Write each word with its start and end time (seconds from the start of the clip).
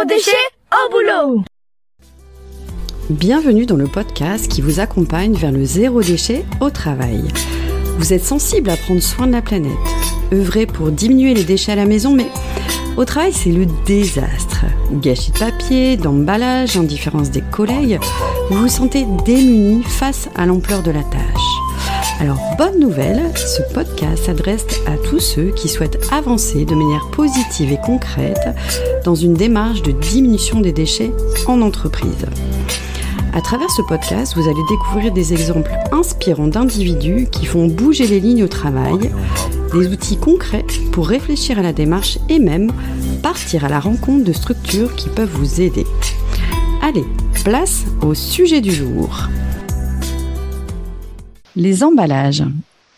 Zéro 0.00 0.08
déchet 0.08 0.30
au 0.72 0.90
boulot 0.90 1.44
Bienvenue 3.10 3.66
dans 3.66 3.76
le 3.76 3.86
podcast 3.86 4.48
qui 4.48 4.62
vous 4.62 4.80
accompagne 4.80 5.34
vers 5.34 5.52
le 5.52 5.64
zéro 5.64 6.00
déchet 6.00 6.44
au 6.60 6.70
travail. 6.70 7.24
Vous 7.98 8.12
êtes 8.12 8.24
sensible 8.24 8.70
à 8.70 8.76
prendre 8.76 9.02
soin 9.02 9.26
de 9.26 9.32
la 9.32 9.42
planète, 9.42 9.72
œuvrer 10.32 10.64
pour 10.66 10.90
diminuer 10.90 11.34
les 11.34 11.44
déchets 11.44 11.72
à 11.72 11.76
la 11.76 11.86
maison, 11.86 12.14
mais 12.14 12.28
au 12.96 13.04
travail, 13.04 13.32
c'est 13.32 13.52
le 13.52 13.66
désastre. 13.84 14.64
Gâchis 14.92 15.32
de 15.32 15.38
papier, 15.38 15.96
d'emballage, 15.96 16.76
indifférence 16.76 17.30
des 17.30 17.42
collègues, 17.42 17.98
vous 18.48 18.62
vous 18.62 18.68
sentez 18.68 19.04
démuni 19.26 19.82
face 19.82 20.30
à 20.34 20.46
l'ampleur 20.46 20.82
de 20.82 20.92
la 20.92 21.02
tâche. 21.02 21.59
Alors, 22.20 22.38
bonne 22.58 22.78
nouvelle, 22.78 23.22
ce 23.34 23.62
podcast 23.72 24.26
s'adresse 24.26 24.66
à 24.86 24.98
tous 24.98 25.20
ceux 25.20 25.52
qui 25.52 25.70
souhaitent 25.70 26.06
avancer 26.12 26.66
de 26.66 26.74
manière 26.74 27.08
positive 27.12 27.72
et 27.72 27.78
concrète 27.82 28.46
dans 29.06 29.14
une 29.14 29.32
démarche 29.32 29.80
de 29.80 29.92
diminution 29.92 30.60
des 30.60 30.72
déchets 30.72 31.12
en 31.46 31.62
entreprise. 31.62 32.26
À 33.32 33.40
travers 33.40 33.70
ce 33.70 33.80
podcast, 33.80 34.34
vous 34.36 34.46
allez 34.46 34.62
découvrir 34.68 35.14
des 35.14 35.32
exemples 35.32 35.72
inspirants 35.92 36.48
d'individus 36.48 37.26
qui 37.32 37.46
font 37.46 37.68
bouger 37.68 38.06
les 38.06 38.20
lignes 38.20 38.44
au 38.44 38.48
travail, 38.48 39.10
des 39.72 39.88
outils 39.88 40.18
concrets 40.18 40.66
pour 40.92 41.08
réfléchir 41.08 41.58
à 41.58 41.62
la 41.62 41.72
démarche 41.72 42.18
et 42.28 42.38
même 42.38 42.70
partir 43.22 43.64
à 43.64 43.70
la 43.70 43.80
rencontre 43.80 44.24
de 44.24 44.32
structures 44.34 44.94
qui 44.94 45.08
peuvent 45.08 45.32
vous 45.32 45.62
aider. 45.62 45.86
Allez, 46.82 47.06
place 47.44 47.84
au 48.02 48.12
sujet 48.12 48.60
du 48.60 48.72
jour. 48.72 49.30
Les 51.56 51.82
emballages. 51.82 52.44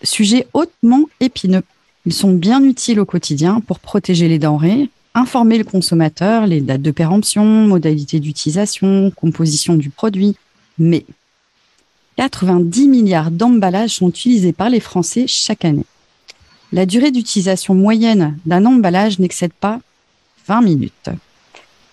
Sujet 0.03 0.47
hautement 0.53 1.09
épineux. 1.21 1.63
Ils 2.05 2.13
sont 2.13 2.33
bien 2.33 2.63
utiles 2.63 3.01
au 3.01 3.07
quotidien 3.07 3.61
pour 3.61 3.79
protéger 3.79 4.29
les 4.29 4.39
denrées, 4.39 4.91
informer 5.15 5.57
le 5.57 5.65
consommateur, 5.65 6.47
les 6.47 6.61
dates 6.61 6.83
de 6.83 6.91
péremption, 6.91 7.45
modalités 7.45 8.21
d'utilisation, 8.21 9.11
composition 9.11 9.75
du 9.75 9.89
produit. 9.89 10.37
Mais 10.79 11.07
90 12.17 12.89
milliards 12.89 13.31
d'emballages 13.31 13.97
sont 13.97 14.11
utilisés 14.11 14.53
par 14.53 14.69
les 14.69 14.81
Français 14.81 15.27
chaque 15.27 15.65
année. 15.65 15.87
La 16.73 16.85
durée 16.85 17.11
d'utilisation 17.11 17.75
moyenne 17.75 18.39
d'un 18.45 18.67
emballage 18.67 19.19
n'excède 19.19 19.53
pas 19.53 19.81
20 20.47 20.63
minutes. 20.63 21.11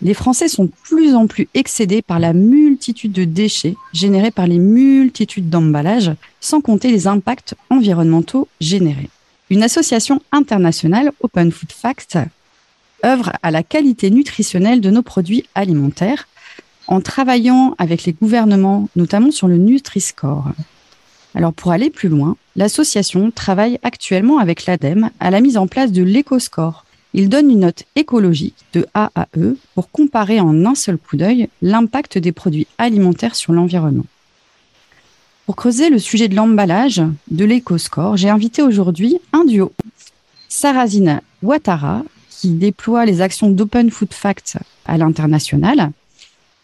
Les 0.02 0.14
Français 0.14 0.47
sont 0.47 0.66
de 0.66 0.72
plus 0.83 1.14
en 1.14 1.28
plus 1.28 1.50
excédés 1.53 2.02
par 2.02 2.19
la 2.19 2.31
multitude 2.31 3.11
de 3.11 3.25
déchets 3.25 3.75
générés 3.92 4.31
par 4.31 4.47
les 4.47 4.59
multitudes 4.59 5.50
d'emballages, 5.50 6.11
sans 6.39 6.61
compter 6.61 6.89
les 6.91 7.08
impacts 7.08 7.56
environnementaux 7.69 8.47
générés. 8.61 9.09
Une 9.50 9.64
association 9.64 10.22
internationale, 10.31 11.11
Open 11.22 11.52
Food 11.52 11.72
Facts, 11.73 12.17
œuvre 13.03 13.33
à 13.44 13.52
la 13.52 13.64
qualité 13.64 14.09
nutritionnelle 14.09 14.80
de 14.80 14.89
nos 14.89 15.02
produits 15.02 15.45
alimentaires 15.53 16.28
en 16.88 17.02
travaillant 17.02 17.75
avec 17.78 18.06
les 18.06 18.13
gouvernements, 18.13 18.89
notamment 18.95 19.31
sur 19.31 19.47
le 19.47 19.58
Nutri-Score. 19.58 20.45
Alors 21.36 21.53
pour 21.53 21.72
aller 21.72 21.89
plus 21.89 22.09
loin, 22.09 22.38
l'association 22.56 23.31
travaille 23.31 23.80
actuellement 23.84 24.39
avec 24.39 24.66
l'ADEME 24.66 25.09
à 25.19 25.30
la 25.30 25.41
mise 25.41 25.58
en 25.58 25.67
place 25.67 25.91
de 25.91 26.03
l'éco-score. 26.03 26.86
Il 27.14 27.30
donne 27.30 27.50
une 27.50 27.62
note 27.62 27.84
écologique 27.96 28.56
de 28.74 28.86
A 28.94 29.12
à 29.16 29.28
E 29.38 29.58
pour 29.74 29.90
comparer 29.90 30.40
en 30.40 30.66
un 30.66 30.76
seul 30.76 30.98
coup 30.98 31.18
d'œil 31.18 31.50
l'impact 31.62 32.18
des 32.18 32.32
produits 32.32 32.68
alimentaires 32.78 33.36
sur 33.36 33.54
l'environnement. 33.54 34.06
Pour 35.46 35.56
creuser 35.56 35.90
le 35.90 35.98
sujet 35.98 36.28
de 36.28 36.36
l'emballage 36.36 37.02
de 37.32 37.46
l'éco-score, 37.46 38.18
j'ai 38.18 38.30
invité 38.30 38.62
aujourd'hui 38.62 39.18
un 39.34 39.46
duo. 39.46 39.72
Sarazina 40.48 41.22
Ouattara 41.42 42.04
qui 42.40 42.50
déploie 42.52 43.06
les 43.06 43.20
actions 43.20 43.50
d'Open 43.50 43.90
Food 43.90 44.14
Facts 44.14 44.58
à 44.86 44.98
l'international, 44.98 45.92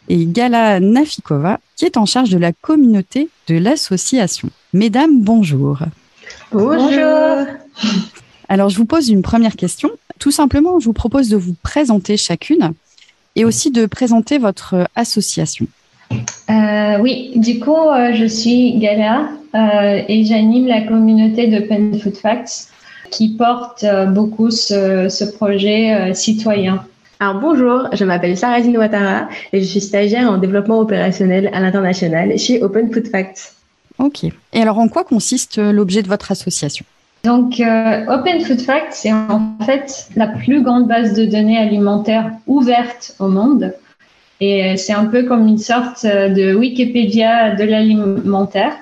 et 0.08 0.26
Gala 0.26 0.80
Nafikova, 0.80 1.60
qui 1.76 1.84
est 1.84 1.98
en 1.98 2.06
charge 2.06 2.30
de 2.30 2.38
la 2.38 2.54
communauté 2.54 3.30
de 3.48 3.56
l'association. 3.56 4.50
Mesdames, 4.72 5.20
bonjour. 5.20 5.80
Bonjour. 6.54 7.45
Alors, 8.48 8.70
je 8.70 8.78
vous 8.78 8.86
pose 8.86 9.10
une 9.10 9.22
première 9.22 9.55
question. 9.55 9.89
Tout 10.20 10.31
simplement, 10.31 10.80
je 10.80 10.86
vous 10.86 10.93
propose 10.93 11.30
de 11.30 11.37
vous 11.37 11.55
présenter 11.61 12.17
chacune 12.17 12.73
et 13.36 13.45
aussi 13.45 13.71
de 13.71 13.86
présenter 13.86 14.37
votre 14.37 14.87
association. 14.95 15.67
Euh, 16.49 16.98
oui, 16.99 17.33
du 17.36 17.59
coup, 17.59 17.76
euh, 17.76 18.14
je 18.14 18.25
suis 18.25 18.77
Gala 18.77 19.30
euh, 19.55 20.02
et 20.08 20.23
j'anime 20.25 20.67
la 20.67 20.81
communauté 20.81 21.48
d'Open 21.48 21.99
Food 21.99 22.15
Facts 22.15 22.70
qui 23.11 23.30
porte 23.30 23.83
euh, 23.83 24.05
beaucoup 24.05 24.52
ce, 24.52 25.31
projet 25.36 25.93
euh, 25.93 26.14
citoyen. 26.14 26.86
Alors 27.20 27.39
bonjour, 27.39 27.87
je 27.93 28.04
m'appelle 28.04 28.37
Sarazine 28.37 28.77
Ouattara 28.77 29.30
et 29.54 29.61
je 29.61 29.65
suis 29.65 29.80
stagiaire 29.80 30.30
en 30.30 30.37
développement 30.37 30.80
opérationnel 30.80 31.49
à 31.54 31.61
l'international 31.61 32.37
chez 32.37 32.61
Open 32.61 32.92
Food 32.92 33.08
Facts. 33.08 33.54
Ok. 33.99 34.25
Et 34.25 34.61
alors 34.61 34.80
en 34.80 34.89
quoi 34.89 35.05
consiste 35.05 35.58
euh, 35.58 35.71
l'objet 35.71 36.02
de 36.02 36.09
votre 36.09 36.31
association? 36.31 36.86
Donc, 37.25 37.61
Open 38.08 38.41
Food 38.41 38.61
Facts, 38.61 38.93
c'est 38.93 39.11
en 39.11 39.58
fait 39.65 40.08
la 40.15 40.27
plus 40.27 40.61
grande 40.61 40.87
base 40.87 41.13
de 41.13 41.25
données 41.25 41.58
alimentaires 41.58 42.31
ouverte 42.47 43.15
au 43.19 43.27
monde. 43.27 43.73
Et 44.41 44.77
c'est 44.77 44.93
un 44.93 45.05
peu 45.05 45.23
comme 45.23 45.47
une 45.47 45.58
sorte 45.58 46.05
de 46.05 46.55
Wikipédia 46.55 47.55
de 47.55 47.63
l'alimentaire. 47.63 48.73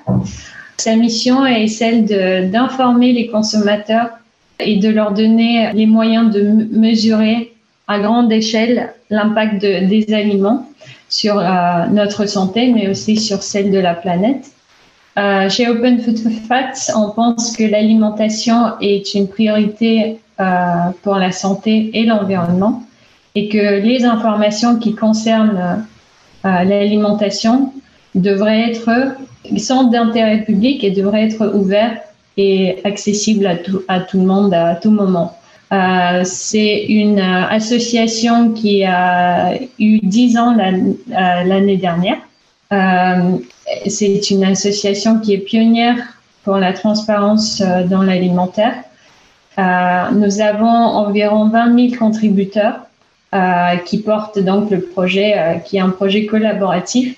Sa 0.77 0.95
mission 0.95 1.45
est 1.45 1.67
celle 1.67 2.05
d'informer 2.51 3.13
les 3.13 3.27
consommateurs 3.27 4.09
et 4.59 4.77
de 4.77 4.89
leur 4.89 5.11
donner 5.13 5.71
les 5.73 5.85
moyens 5.85 6.31
de 6.31 6.41
mesurer 6.71 7.53
à 7.87 7.99
grande 7.99 8.31
échelle 8.31 8.89
l'impact 9.09 9.61
des 9.61 10.13
aliments 10.13 10.67
sur 11.09 11.37
euh, 11.37 11.85
notre 11.91 12.25
santé, 12.25 12.71
mais 12.73 12.89
aussi 12.89 13.17
sur 13.17 13.43
celle 13.43 13.71
de 13.71 13.77
la 13.77 13.93
planète. 13.93 14.51
Euh, 15.18 15.50
chez 15.50 15.68
Open 15.68 16.00
Food 16.01 16.18
Facts, 16.47 16.91
on 16.96 17.09
pense 17.12 17.56
que 17.56 17.63
l'alimentation 17.63 18.79
est 18.81 19.13
une 19.13 19.28
priorité 19.28 20.19
euh, 20.40 20.46
pour 21.03 21.16
la 21.16 21.31
santé 21.31 21.91
et 21.94 22.03
l'environnement 22.03 22.84
et 23.35 23.47
que 23.50 23.79
les 23.79 24.06
informations 24.06 24.78
qui 24.78 24.96
concernent 24.96 25.85
l'alimentation 26.44 27.73
devraient 28.16 28.69
être 28.69 29.16
sont 29.57 29.85
d'intérêt 29.85 30.44
public 30.44 30.84
et 30.84 30.91
devraient 30.91 31.28
être 31.28 31.56
ouverts 31.56 31.97
et 32.38 32.79
accessibles 32.84 33.47
à 33.47 33.56
tout, 33.56 33.81
à 33.88 34.00
tout 34.00 34.19
le 34.19 34.25
monde 34.25 34.53
à 34.53 34.75
tout 34.75 34.91
moment. 34.91 35.38
Euh, 35.72 36.22
c'est 36.23 36.85
une 36.85 37.19
euh, 37.19 37.47
association 37.47 38.52
qui 38.52 38.84
a 38.84 39.56
eu 39.79 40.00
10 40.03 40.38
ans 40.38 40.57
euh, 40.59 40.94
l'année 41.09 41.78
dernière. 41.78 42.18
Euh, 42.72 43.38
c'est 43.88 44.29
une 44.29 44.44
association 44.44 45.19
qui 45.19 45.34
est 45.34 45.40
pionnière 45.40 45.97
pour 46.44 46.57
la 46.57 46.74
transparence 46.74 47.62
euh, 47.62 47.84
dans 47.84 48.01
l'alimentaire. 48.01 48.75
Euh, 49.57 50.12
nous 50.12 50.41
avons 50.41 50.68
environ 50.68 51.50
20 51.50 51.90
000 51.90 52.00
contributeurs 52.00 52.79
qui 53.85 53.97
portent 53.97 54.38
donc 54.38 54.69
le 54.69 54.79
projet, 54.79 55.59
qui 55.66 55.78
est 55.78 55.79
un 55.79 55.90
projet 55.90 56.28
collaboratif. 56.28 57.18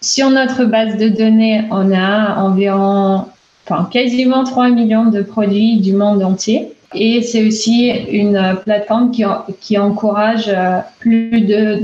Sur 0.00 0.30
notre 0.30 0.64
base 0.64 0.96
de 0.96 1.08
données, 1.08 1.64
on 1.70 1.92
a 1.92 2.36
environ, 2.40 3.26
enfin, 3.64 3.88
quasiment 3.90 4.44
3 4.44 4.70
millions 4.70 5.06
de 5.06 5.20
produits 5.20 5.80
du 5.80 5.92
monde 5.92 6.22
entier. 6.22 6.75
Et 6.94 7.22
c'est 7.22 7.46
aussi 7.46 7.88
une 7.88 8.56
plateforme 8.64 9.10
qui, 9.10 9.78
encourage 9.78 10.48
euh, 10.48 10.78
plus 10.98 11.40
de 11.40 11.80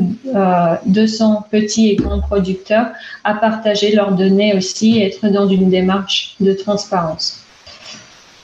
200 0.87 1.35
euh, 1.35 1.59
petits 1.59 1.91
et 1.91 1.97
grands 1.97 2.21
producteurs 2.21 2.87
à 3.25 3.35
partager 3.35 3.95
leurs 3.95 4.13
données 4.13 4.55
aussi 4.55 4.99
et 4.99 5.07
être 5.07 5.29
dans 5.29 5.49
une 5.49 5.71
démarche 5.71 6.37
de 6.41 6.53
transparence. 6.53 7.41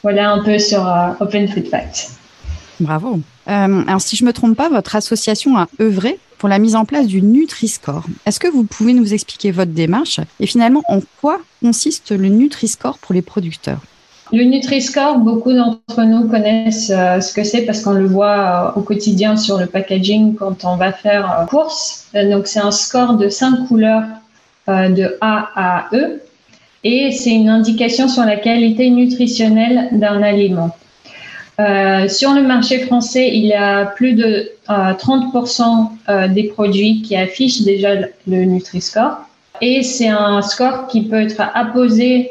Voilà 0.02 0.30
un 0.30 0.42
peu 0.42 0.58
sur 0.58 0.86
euh, 0.86 1.10
Open 1.20 1.48
Food 1.48 1.68
Facts. 1.68 2.10
Bravo. 2.80 3.20
alors, 3.46 4.00
si 4.00 4.14
je 4.14 4.22
ne 4.22 4.28
me 4.28 4.32
trompe 4.32 4.56
pas, 4.56 4.68
votre 4.68 4.94
association 4.94 5.56
a 5.56 5.66
œuvré 5.80 6.18
pour 6.38 6.48
la 6.48 6.60
mise 6.60 6.76
en 6.76 6.84
place 6.84 7.08
du 7.08 7.22
Nutri-Score. 7.22 8.04
Est-ce 8.24 8.38
que 8.38 8.46
vous 8.46 8.62
pouvez 8.62 8.92
nous 8.92 9.12
expliquer 9.12 9.50
votre 9.50 9.72
démarche 9.72 10.20
et 10.38 10.46
finalement 10.46 10.82
en 10.88 11.00
quoi 11.20 11.40
consiste 11.60 12.12
le 12.12 12.28
Nutri-Score 12.28 12.98
pour 12.98 13.14
les 13.14 13.22
producteurs? 13.22 13.80
Le 14.32 14.44
Nutri-Score, 14.44 15.18
beaucoup 15.18 15.52
d'entre 15.52 16.02
nous 16.02 16.28
connaissent 16.28 16.92
euh, 16.94 17.20
ce 17.20 17.32
que 17.32 17.44
c'est 17.44 17.62
parce 17.62 17.80
qu'on 17.82 17.92
le 17.92 18.06
voit 18.06 18.72
euh, 18.76 18.78
au 18.78 18.82
quotidien 18.82 19.36
sur 19.36 19.58
le 19.58 19.66
packaging 19.66 20.34
quand 20.34 20.64
on 20.64 20.76
va 20.76 20.92
faire 20.92 21.40
euh, 21.40 21.46
course. 21.46 22.06
donc, 22.14 22.46
c'est 22.46 22.60
un 22.60 22.70
score 22.70 23.14
de 23.14 23.28
cinq 23.28 23.66
couleurs 23.68 24.04
de 24.68 25.16
A 25.22 25.48
à 25.56 25.88
E 25.94 26.20
et 26.84 27.10
c'est 27.12 27.30
une 27.30 27.48
indication 27.48 28.06
sur 28.06 28.24
la 28.24 28.36
qualité 28.36 28.90
nutritionnelle 28.90 29.88
d'un 29.92 30.22
aliment. 30.22 30.76
Sur 31.58 32.34
le 32.34 32.42
marché 32.42 32.80
français, 32.80 33.30
il 33.32 33.46
y 33.46 33.54
a 33.54 33.86
plus 33.86 34.12
de 34.12 34.52
30% 34.68 35.62
euh, 35.62 36.12
euh, 36.12 36.28
des 36.28 36.44
produits 36.44 37.02
qui 37.02 37.16
affichent 37.16 37.62
déjà 37.62 37.94
le 38.26 38.44
Nutri-Score. 38.44 39.18
Et 39.60 39.82
c'est 39.82 40.08
un 40.08 40.40
score 40.42 40.86
qui 40.86 41.02
peut 41.02 41.22
être 41.22 41.40
apposé 41.54 42.30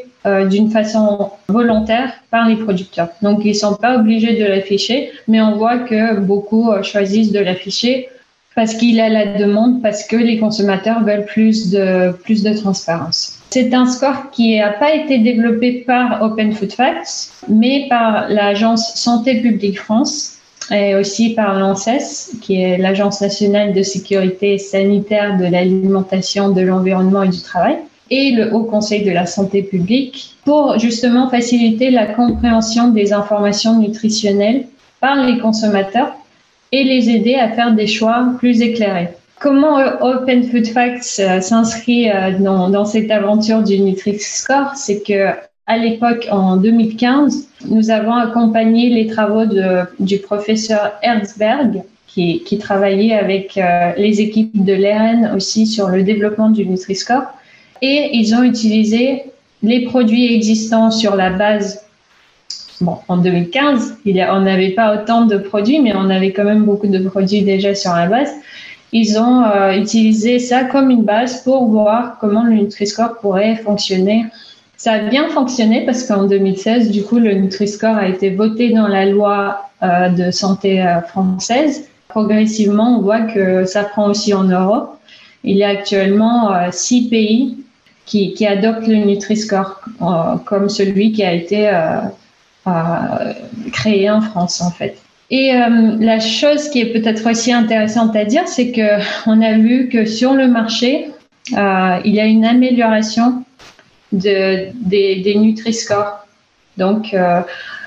d'une 0.50 0.69
façon 0.71 1.31
volontaire 1.47 2.12
par 2.31 2.47
les 2.47 2.56
producteurs. 2.56 3.09
Donc, 3.21 3.45
ils 3.45 3.56
sont 3.56 3.75
pas 3.75 3.97
obligés 3.97 4.38
de 4.38 4.45
l'afficher, 4.45 5.12
mais 5.27 5.41
on 5.41 5.56
voit 5.56 5.79
que 5.79 6.19
beaucoup 6.19 6.69
choisissent 6.83 7.31
de 7.31 7.39
l'afficher 7.39 8.09
parce 8.57 8.74
qu'il 8.74 9.00
a 9.00 9.07
la 9.07 9.38
demande, 9.38 9.83
parce 9.83 10.03
que 10.03 10.15
les 10.15 10.39
consommateurs 10.39 11.03
veulent 11.03 11.25
plus 11.25 11.69
de, 11.69 12.12
plus 12.24 12.41
de 12.41 12.53
transparence. 12.53 13.38
C'est 13.51 13.71
un 13.75 13.85
score 13.85 14.31
qui 14.31 14.57
n'a 14.57 14.71
pas 14.71 14.95
été 14.95 15.19
développé 15.19 15.83
par 15.85 16.24
Open 16.24 16.51
Food 16.53 16.73
Facts, 16.73 17.30
mais 17.47 17.85
par 17.88 18.27
l'agence 18.30 18.94
Santé 18.95 19.41
publique 19.41 19.80
France 19.80 20.38
et 20.71 20.95
aussi 20.95 21.35
par 21.35 21.57
l'ANSES, 21.57 22.31
qui 22.41 22.59
est 22.59 22.77
l'Agence 22.77 23.21
nationale 23.21 23.73
de 23.73 23.83
sécurité 23.83 24.57
sanitaire 24.57 25.38
de 25.38 25.45
l'alimentation, 25.45 26.50
de 26.50 26.62
l'environnement 26.62 27.21
et 27.21 27.30
du 27.30 27.41
travail, 27.41 27.77
et 28.09 28.31
le 28.31 28.54
Haut 28.54 28.63
Conseil 28.63 29.04
de 29.04 29.12
la 29.12 29.25
santé 29.25 29.63
publique, 29.63 30.36
pour 30.45 30.80
justement 30.80 31.30
faciliter 31.30 31.92
la 31.92 32.06
compréhension 32.06 32.89
des 32.89 33.13
informations 33.13 33.80
nutritionnelles 33.80 34.65
par 35.00 35.25
les 35.25 35.39
consommateurs 35.39 36.13
et 36.71 36.83
les 36.83 37.09
aider 37.09 37.36
à 37.36 37.50
faire 37.50 37.74
des 37.74 37.88
choix 37.88 38.33
plus 38.39 38.62
éclairés. 38.62 39.09
Comment 39.39 39.77
euh, 39.77 39.92
Open 40.01 40.44
Food 40.44 40.68
Facts 40.68 41.19
euh, 41.19 41.42
s'inscrit 41.42 42.09
euh, 42.09 42.39
dans, 42.39 42.86
cette 42.86 43.12
aventure 43.12 43.62
du 43.62 43.80
Nutri-Score? 43.80 44.75
C'est 44.75 45.04
que 45.04 45.30
à 45.68 45.77
l'époque, 45.77 46.27
en 46.31 46.57
2015, 46.57 47.50
nous 47.69 47.92
avons 47.92 48.13
accompagné 48.13 48.89
les 48.89 49.06
travaux 49.06 49.44
du 50.00 50.18
professeur 50.19 50.94
Herzberg, 51.01 51.83
qui 52.07 52.57
travaillait 52.57 53.13
avec 53.13 53.59
les 53.98 54.21
équipes 54.21 54.63
de 54.63 54.74
l'ERN 54.74 55.33
aussi 55.36 55.68
sur 55.68 55.89
le 55.89 56.04
développement 56.04 56.50
du 56.50 56.65
Nutri-Score. 56.65 57.24
Et 57.81 58.12
ils 58.13 58.33
ont 58.35 58.44
utilisé 58.44 59.24
les 59.63 59.85
produits 59.85 60.33
existants 60.33 60.91
sur 60.91 61.15
la 61.15 61.31
base 61.31 61.88
Bon, 62.79 62.97
en 63.07 63.18
2015, 63.18 63.97
il 64.06 64.15
y 64.15 64.21
a, 64.21 64.35
on 64.35 64.41
n'avait 64.41 64.69
pas 64.69 64.94
autant 64.94 65.25
de 65.25 65.38
produits, 65.38 65.79
mais 65.79 65.94
on 65.95 66.12
avait 66.12 66.31
quand 66.31 66.44
même 66.44 66.63
beaucoup 66.63 66.88
de 66.88 67.00
produits 67.09 67.41
déjà 67.41 67.74
sur 67.74 67.94
la 67.94 68.06
base. 68.06 68.29
Ils 68.91 69.18
ont 69.18 69.44
euh, 69.44 69.71
utilisé 69.74 70.38
ça 70.38 70.63
comme 70.63 70.91
une 70.91 71.03
base 71.03 71.44
pour 71.44 71.65
voir 71.69 72.18
comment 72.21 72.44
le 72.44 72.53
Nutri-Score 72.53 73.18
pourrait 73.19 73.56
fonctionner. 73.56 74.25
Ça 74.77 74.94
a 74.94 75.00
bien 75.00 75.27
fonctionné 75.30 75.85
parce 75.85 76.03
qu'en 76.03 76.25
2016, 76.25 76.91
du 76.91 77.03
coup, 77.03 77.18
le 77.18 77.33
Nutri-Score 77.33 77.95
a 77.95 78.07
été 78.07 78.30
voté 78.30 78.69
dans 78.69 78.88
la 78.88 79.07
loi 79.07 79.62
euh, 79.81 80.09
de 80.09 80.30
santé 80.30 80.81
euh, 80.81 81.01
française. 81.01 81.89
Progressivement, 82.09 83.00
on 83.00 83.01
voit 83.01 83.21
que 83.21 83.65
ça 83.65 83.83
prend 83.83 84.07
aussi 84.07 84.35
en 84.35 84.44
Europe. 84.44 85.00
Il 85.44 85.57
y 85.57 85.63
a 85.63 85.69
actuellement 85.69 86.51
six 86.71 87.09
pays 87.09 87.57
qui, 88.07 88.48
adoptent 88.48 88.88
le 88.88 88.95
Nutri-Score 88.95 89.81
comme 90.45 90.69
celui 90.69 91.12
qui 91.12 91.24
a 91.24 91.33
été 91.33 91.69
créé 93.71 94.09
en 94.09 94.21
France 94.21 94.62
en 94.62 94.71
fait. 94.71 94.98
Et 95.30 95.54
euh, 95.54 95.98
la 96.00 96.19
chose 96.19 96.69
qui 96.69 96.80
est 96.80 96.94
peut-être 96.94 97.30
aussi 97.30 97.51
intéressante 97.51 98.15
à 98.15 98.24
dire, 98.24 98.48
c'est 98.48 98.71
que 98.71 99.00
on 99.30 99.42
a 99.42 99.57
vu 99.57 99.89
que 99.89 100.06
sur 100.06 100.33
le 100.33 100.48
marché, 100.48 101.09
euh, 101.54 102.00
il 102.06 102.15
y 102.15 102.19
a 102.19 102.25
une 102.25 102.45
amélioration 102.45 103.44
de, 104.13 104.69
des, 104.74 105.21
des 105.21 105.36
Nutri-Score. 105.36 106.25
Donc, 106.77 107.13
euh, 107.13 107.42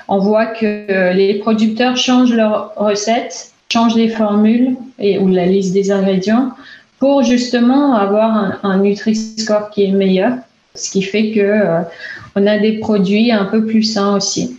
on 0.07 0.19
voit 0.19 0.47
que 0.47 1.13
les 1.13 1.35
producteurs 1.35 1.97
changent 1.97 2.33
leurs 2.33 2.73
recettes, 2.75 3.53
changent 3.71 3.95
les 3.95 4.09
formules 4.09 4.75
et, 4.99 5.17
ou 5.17 5.27
la 5.27 5.45
liste 5.45 5.73
des 5.73 5.91
ingrédients 5.91 6.51
pour 7.01 7.23
justement 7.23 7.95
avoir 7.95 8.59
un, 8.63 8.77
Nutri-Score 8.77 9.71
qui 9.71 9.85
est 9.85 9.91
meilleur, 9.91 10.33
ce 10.75 10.91
qui 10.91 11.01
fait 11.01 11.31
que 11.31 11.81
on 12.35 12.45
a 12.45 12.59
des 12.59 12.73
produits 12.73 13.31
un 13.31 13.45
peu 13.45 13.65
plus 13.65 13.81
sains 13.81 14.15
aussi. 14.15 14.55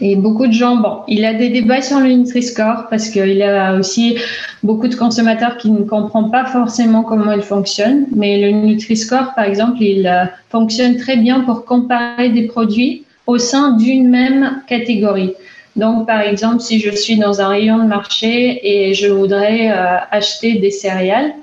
Et 0.00 0.14
beaucoup 0.14 0.46
de 0.46 0.52
gens, 0.52 0.76
bon, 0.76 1.00
il 1.08 1.24
a 1.24 1.34
des 1.34 1.48
débats 1.48 1.82
sur 1.82 1.98
le 1.98 2.12
Nutri-Score 2.12 2.86
parce 2.90 3.08
qu'il 3.08 3.32
y 3.32 3.42
a 3.42 3.74
aussi 3.74 4.16
beaucoup 4.62 4.86
de 4.86 4.94
consommateurs 4.94 5.56
qui 5.56 5.68
ne 5.68 5.82
comprennent 5.82 6.30
pas 6.30 6.44
forcément 6.46 7.02
comment 7.02 7.32
il 7.32 7.42
fonctionne. 7.42 8.06
Mais 8.14 8.40
le 8.40 8.52
Nutri-Score, 8.52 9.34
par 9.34 9.44
exemple, 9.44 9.82
il 9.82 10.06
euh, 10.06 10.26
fonctionne 10.48 10.96
très 10.96 11.16
bien 11.16 11.40
pour 11.40 11.64
comparer 11.64 12.28
des 12.28 12.44
produits 12.46 13.04
au 13.26 13.36
sein 13.36 13.72
d'une 13.72 14.08
même 14.08 14.62
catégorie. 14.68 15.32
Donc, 15.74 16.06
par 16.06 16.20
exemple, 16.20 16.60
si 16.60 16.78
je 16.78 16.90
suis 16.94 17.16
dans 17.16 17.40
un 17.40 17.48
rayon 17.48 17.78
de 17.78 17.88
marché 17.88 18.60
et 18.62 18.94
je 18.94 19.08
voudrais 19.08 19.72
euh, 19.72 19.96
acheter 20.12 20.54
des 20.54 20.70
céréales, 20.70 21.34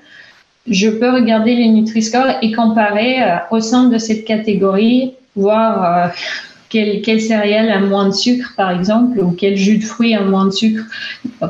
je 0.69 0.90
peux 0.90 1.10
regarder 1.12 1.56
les 1.56 1.69
Nutri-Score 1.69 2.38
et 2.42 2.52
comparer 2.52 3.22
euh, 3.22 3.38
au 3.52 3.60
sein 3.60 3.86
de 3.86 3.98
cette 3.98 4.25
catégorie, 4.25 5.14
voir 5.36 6.12
quel, 6.69 7.02
quel 7.02 7.22
céréale 7.22 7.69
a 7.69 7.80
moins 7.80 8.08
de 8.08 8.14
sucre, 8.14 8.54
par 8.58 8.72
exemple, 8.72 9.19
ou 9.19 9.31
quel 9.31 9.56
jus 9.56 9.78
de 9.78 9.84
fruits 9.84 10.16
a 10.16 10.22
moins 10.22 10.46
de 10.46 10.52
sucre 10.52 10.84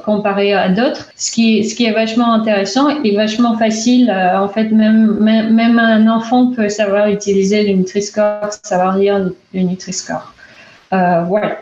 comparé 0.06 0.54
à 0.54 0.69
d'autres. 0.69 1.08
Ce 1.16 1.31
qui, 1.31 1.64
ce 1.68 1.75
qui 1.75 1.86
est 1.86 1.94
vachement 1.94 2.34
intéressant 2.34 3.02
et 3.04 3.16
vachement 3.16 3.58
facile. 3.58 4.10
Euh, 4.10 4.40
en 4.40 4.50
fait, 4.50 4.69
même, 4.72 5.18
même, 5.19 5.80
un 5.80 6.08
enfant 6.08 6.52
peut 6.52 6.69
savoir 6.69 7.10
utiliser 7.10 7.68
le 7.68 7.74
Nutri-Score, 7.74 8.50
savoir 8.64 8.98
lire 8.98 9.19
le 9.54 9.62
Nutri-Score. 9.62 10.34
Euh, 10.94 11.24
voilà. 11.24 11.58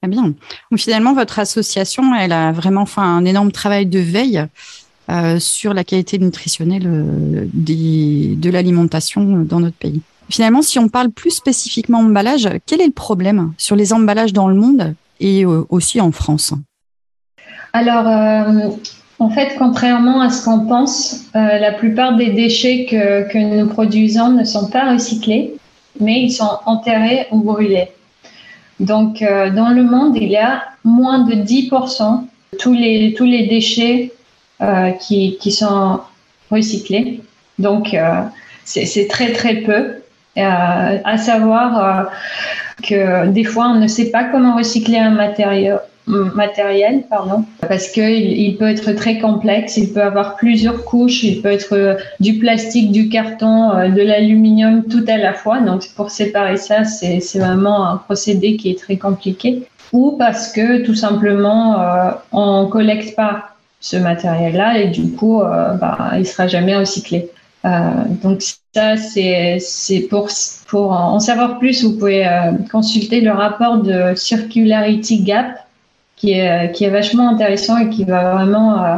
Très 0.00 0.08
bien. 0.08 0.34
Finalement, 0.76 1.12
votre 1.12 1.38
association, 1.38 2.14
elle 2.14 2.32
a 2.32 2.52
vraiment 2.52 2.86
fait 2.86 3.00
un 3.00 3.24
énorme 3.24 3.50
travail 3.50 3.86
de 3.86 3.98
veille 3.98 4.46
euh, 5.10 5.38
sur 5.38 5.74
la 5.74 5.84
qualité 5.84 6.18
nutritionnelle 6.18 6.86
euh, 6.86 7.46
de 7.54 8.50
l'alimentation 8.50 9.42
dans 9.42 9.60
notre 9.60 9.76
pays. 9.76 10.02
Finalement, 10.30 10.60
si 10.60 10.78
on 10.78 10.88
parle 10.88 11.10
plus 11.10 11.30
spécifiquement 11.30 12.00
emballage, 12.00 12.48
quel 12.66 12.80
est 12.80 12.86
le 12.86 12.92
problème 12.92 13.52
sur 13.56 13.76
les 13.76 13.92
emballages 13.92 14.32
dans 14.32 14.48
le 14.48 14.54
monde 14.54 14.94
et 15.20 15.44
euh, 15.44 15.64
aussi 15.70 16.00
en 16.00 16.12
France? 16.12 16.52
Alors, 17.72 18.06
euh, 18.06 18.68
en 19.18 19.30
fait, 19.30 19.54
contrairement 19.58 20.20
à 20.20 20.30
ce 20.30 20.44
qu'on 20.44 20.66
pense, 20.66 21.24
euh, 21.34 21.58
la 21.58 21.72
plupart 21.72 22.16
des 22.16 22.30
déchets 22.30 22.84
que, 22.84 23.38
nous 23.38 23.68
produisons 23.68 24.28
ne 24.28 24.44
sont 24.44 24.68
pas 24.68 24.92
recyclés, 24.92 25.54
mais 26.00 26.20
ils 26.22 26.32
sont 26.32 26.58
enterrés 26.66 27.26
ou 27.32 27.40
brûlés. 27.40 27.88
Donc, 28.80 29.20
dans 29.20 29.70
le 29.70 29.82
monde, 29.82 30.14
il 30.14 30.28
y 30.28 30.36
a 30.36 30.62
moins 30.84 31.24
de 31.24 31.34
10% 31.34 32.22
de 32.52 32.58
tous 32.58 32.72
les, 32.72 33.12
tous 33.18 33.24
les 33.24 33.48
déchets 33.48 34.12
qui, 35.00 35.36
qui, 35.38 35.52
sont 35.52 36.00
recyclés. 36.50 37.20
Donc, 37.58 37.96
c'est 38.64 39.08
très, 39.08 39.32
très 39.32 39.56
peu. 39.56 39.94
Euh, 40.38 40.98
à 41.04 41.18
savoir 41.18 41.84
euh, 41.84 42.04
que 42.82 43.26
des 43.28 43.42
fois, 43.42 43.70
on 43.70 43.80
ne 43.80 43.88
sait 43.88 44.10
pas 44.10 44.24
comment 44.24 44.56
recycler 44.56 44.98
un 44.98 45.10
matériau, 45.10 45.78
matériel, 46.06 47.02
pardon, 47.10 47.44
parce 47.68 47.88
qu'il 47.88 48.38
il 48.38 48.56
peut 48.56 48.68
être 48.68 48.92
très 48.92 49.18
complexe, 49.18 49.76
il 49.76 49.92
peut 49.92 50.02
avoir 50.02 50.36
plusieurs 50.36 50.84
couches, 50.84 51.24
il 51.24 51.42
peut 51.42 51.50
être 51.50 51.74
euh, 51.74 51.94
du 52.20 52.38
plastique, 52.38 52.92
du 52.92 53.08
carton, 53.08 53.88
de 53.88 54.00
l'aluminium, 54.00 54.84
tout 54.84 55.04
à 55.08 55.16
la 55.16 55.34
fois. 55.34 55.60
Donc 55.60 55.82
pour 55.96 56.10
séparer 56.10 56.56
ça, 56.56 56.84
c'est 56.84 57.20
vraiment 57.38 57.88
un 57.88 57.96
procédé 57.96 58.56
qui 58.56 58.70
est 58.70 58.78
très 58.78 58.96
compliqué. 58.96 59.64
Ou 59.92 60.12
parce 60.18 60.52
que 60.52 60.84
tout 60.84 60.94
simplement, 60.94 61.80
euh, 61.80 62.10
on 62.30 62.66
collecte 62.66 63.16
pas 63.16 63.56
ce 63.80 63.96
matériel-là 63.96 64.78
et 64.78 64.88
du 64.88 65.12
coup, 65.12 65.40
euh, 65.40 65.74
bah, 65.74 66.12
il 66.18 66.26
sera 66.26 66.46
jamais 66.48 66.76
recyclé. 66.76 67.30
Euh, 67.64 67.90
donc 68.22 68.42
ça, 68.74 68.96
c'est 68.96 69.60
pour, 70.08 70.28
pour 70.68 70.92
en 70.92 71.20
savoir 71.20 71.58
plus, 71.58 71.84
vous 71.84 71.98
pouvez 71.98 72.26
euh, 72.26 72.52
consulter 72.70 73.20
le 73.20 73.32
rapport 73.32 73.78
de 73.78 74.14
Circularity 74.14 75.22
Gap, 75.22 75.66
qui 76.16 76.32
est, 76.32 76.72
qui 76.72 76.84
est 76.84 76.90
vachement 76.90 77.28
intéressant 77.28 77.78
et 77.78 77.88
qui 77.88 78.04
va 78.04 78.34
vraiment 78.34 78.84
euh, 78.84 78.96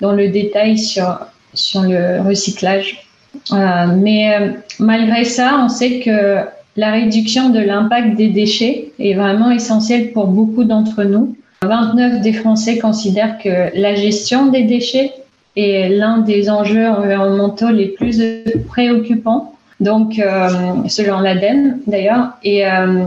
dans 0.00 0.12
le 0.12 0.28
détail 0.28 0.78
sur, 0.78 1.18
sur 1.54 1.82
le 1.82 2.20
recyclage. 2.22 3.06
mais 3.50 4.56
malgré 4.78 5.24
ça, 5.24 5.60
on 5.64 5.68
sait 5.68 6.00
que 6.00 6.38
la 6.76 6.90
réduction 6.90 7.50
de 7.50 7.60
l'impact 7.60 8.16
des 8.16 8.28
déchets 8.28 8.92
est 8.98 9.14
vraiment 9.14 9.50
essentielle 9.50 10.12
pour 10.12 10.26
beaucoup 10.26 10.64
d'entre 10.64 11.04
nous. 11.04 11.36
29 11.62 12.20
des 12.20 12.32
Français 12.32 12.78
considèrent 12.78 13.38
que 13.38 13.76
la 13.78 13.94
gestion 13.94 14.46
des 14.46 14.64
déchets 14.64 15.12
est 15.56 15.88
l'un 15.90 16.18
des 16.18 16.50
enjeux 16.50 16.88
environnementaux 16.88 17.70
les 17.70 17.86
plus 17.86 18.20
préoccupants, 18.68 19.54
donc 19.80 20.18
euh, 20.18 20.48
selon 20.88 21.20
l'ADEME 21.20 21.80
d'ailleurs. 21.86 22.30
Et 22.42 22.66
euh, 22.66 23.04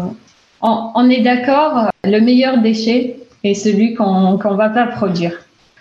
on, 0.62 1.10
est 1.10 1.22
d'accord, 1.22 1.90
le 2.04 2.20
meilleur 2.20 2.60
déchet 2.60 3.18
est 3.44 3.54
celui 3.54 3.94
qu'on 3.94 4.34
ne 4.34 4.56
va 4.56 4.70
pas 4.70 4.88
produire. 4.88 5.34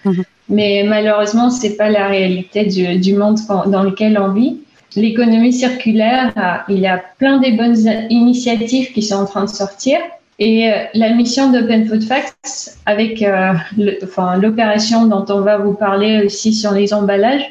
Mhm. 0.04 0.24
Mais 0.48 0.84
malheureusement, 0.86 1.50
c'est 1.50 1.76
pas 1.76 1.88
la 1.88 2.08
réalité 2.08 2.66
du, 2.66 2.98
du 2.98 3.14
monde 3.14 3.38
dans 3.66 3.82
lequel 3.82 4.18
on 4.18 4.32
vit. 4.32 4.60
L'économie 4.94 5.52
circulaire, 5.52 6.32
il 6.68 6.78
y 6.78 6.86
a 6.86 7.02
plein 7.18 7.38
de 7.38 7.56
bonnes 7.56 8.06
initiatives 8.10 8.92
qui 8.92 9.02
sont 9.02 9.16
en 9.16 9.24
train 9.24 9.44
de 9.44 9.48
sortir. 9.48 9.98
Et 10.38 10.70
euh, 10.70 10.84
la 10.94 11.10
mission 11.10 11.52
d'Open 11.52 11.86
Food 11.86 12.02
Facts, 12.02 12.78
avec 12.86 13.22
euh, 13.22 13.52
l'opération 13.76 15.06
dont 15.06 15.24
on 15.28 15.40
va 15.40 15.58
vous 15.58 15.74
parler 15.74 16.22
aussi 16.24 16.52
sur 16.52 16.72
les 16.72 16.92
emballages, 16.92 17.46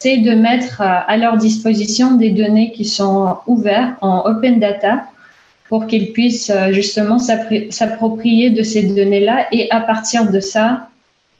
c'est 0.00 0.18
de 0.18 0.32
mettre 0.32 0.80
à 0.80 1.16
leur 1.16 1.36
disposition 1.36 2.12
des 2.12 2.30
données 2.30 2.70
qui 2.70 2.84
sont 2.84 3.36
ouvertes 3.46 3.94
en 4.00 4.24
open 4.26 4.60
data 4.60 5.04
pour 5.68 5.86
qu'ils 5.86 6.12
puissent 6.12 6.50
euh, 6.50 6.72
justement 6.72 7.18
s'approprier 7.18 8.50
de 8.50 8.62
ces 8.62 8.82
données-là 8.82 9.46
et 9.52 9.70
à 9.70 9.80
partir 9.80 10.30
de 10.30 10.40
ça, 10.40 10.88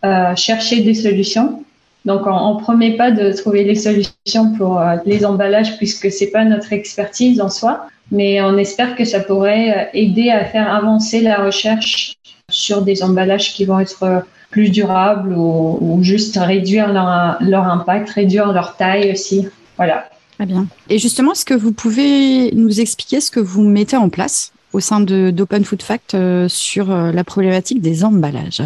euh, 0.04 0.34
chercher 0.36 0.82
des 0.82 0.94
solutions. 0.94 1.64
Donc, 2.04 2.26
on 2.26 2.54
ne 2.54 2.60
promet 2.60 2.92
pas 2.92 3.10
de 3.10 3.32
trouver 3.32 3.64
les 3.64 3.74
solutions 3.74 4.52
pour 4.56 4.80
euh, 4.80 4.96
les 5.04 5.24
emballages 5.24 5.76
puisque 5.78 6.10
c'est 6.10 6.30
pas 6.30 6.44
notre 6.44 6.72
expertise 6.72 7.40
en 7.40 7.48
soi, 7.48 7.88
mais 8.10 8.40
on 8.42 8.56
espère 8.58 8.96
que 8.96 9.04
ça 9.04 9.20
pourrait 9.20 9.90
aider 9.94 10.30
à 10.30 10.44
faire 10.44 10.72
avancer 10.72 11.20
la 11.20 11.36
recherche 11.36 12.14
sur 12.50 12.82
des 12.82 13.02
emballages 13.02 13.52
qui 13.52 13.64
vont 13.64 13.80
être 13.80 14.24
plus 14.50 14.70
durables 14.70 15.34
ou, 15.34 15.98
juste 16.02 16.38
réduire 16.40 16.92
leur, 16.92 17.36
leur 17.40 17.64
impact, 17.64 18.10
réduire 18.10 18.52
leur 18.52 18.76
taille 18.76 19.12
aussi. 19.12 19.46
Voilà. 19.76 20.08
Très 20.38 20.46
bien. 20.46 20.66
Et 20.88 20.98
justement, 20.98 21.32
est-ce 21.32 21.44
que 21.44 21.54
vous 21.54 21.72
pouvez 21.72 22.52
nous 22.52 22.80
expliquer 22.80 23.20
ce 23.20 23.30
que 23.30 23.40
vous 23.40 23.64
mettez 23.64 23.96
en 23.96 24.08
place 24.08 24.52
au 24.72 24.78
sein 24.78 25.00
d'Open 25.00 25.64
Food 25.64 25.82
Fact 25.82 26.14
euh, 26.14 26.46
sur 26.48 26.92
euh, 26.92 27.10
la 27.10 27.24
problématique 27.24 27.80
des 27.80 28.04
emballages? 28.04 28.62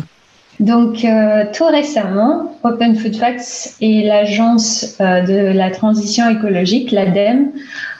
Donc, 0.61 1.05
euh, 1.05 1.45
tout 1.55 1.65
récemment, 1.65 2.59
Open 2.63 2.95
Food 2.95 3.17
Facts 3.17 3.77
et 3.81 4.03
l'Agence 4.03 4.99
de 5.01 5.53
la 5.53 5.71
transition 5.71 6.29
écologique, 6.29 6.93
l'ADEME, 6.93 7.53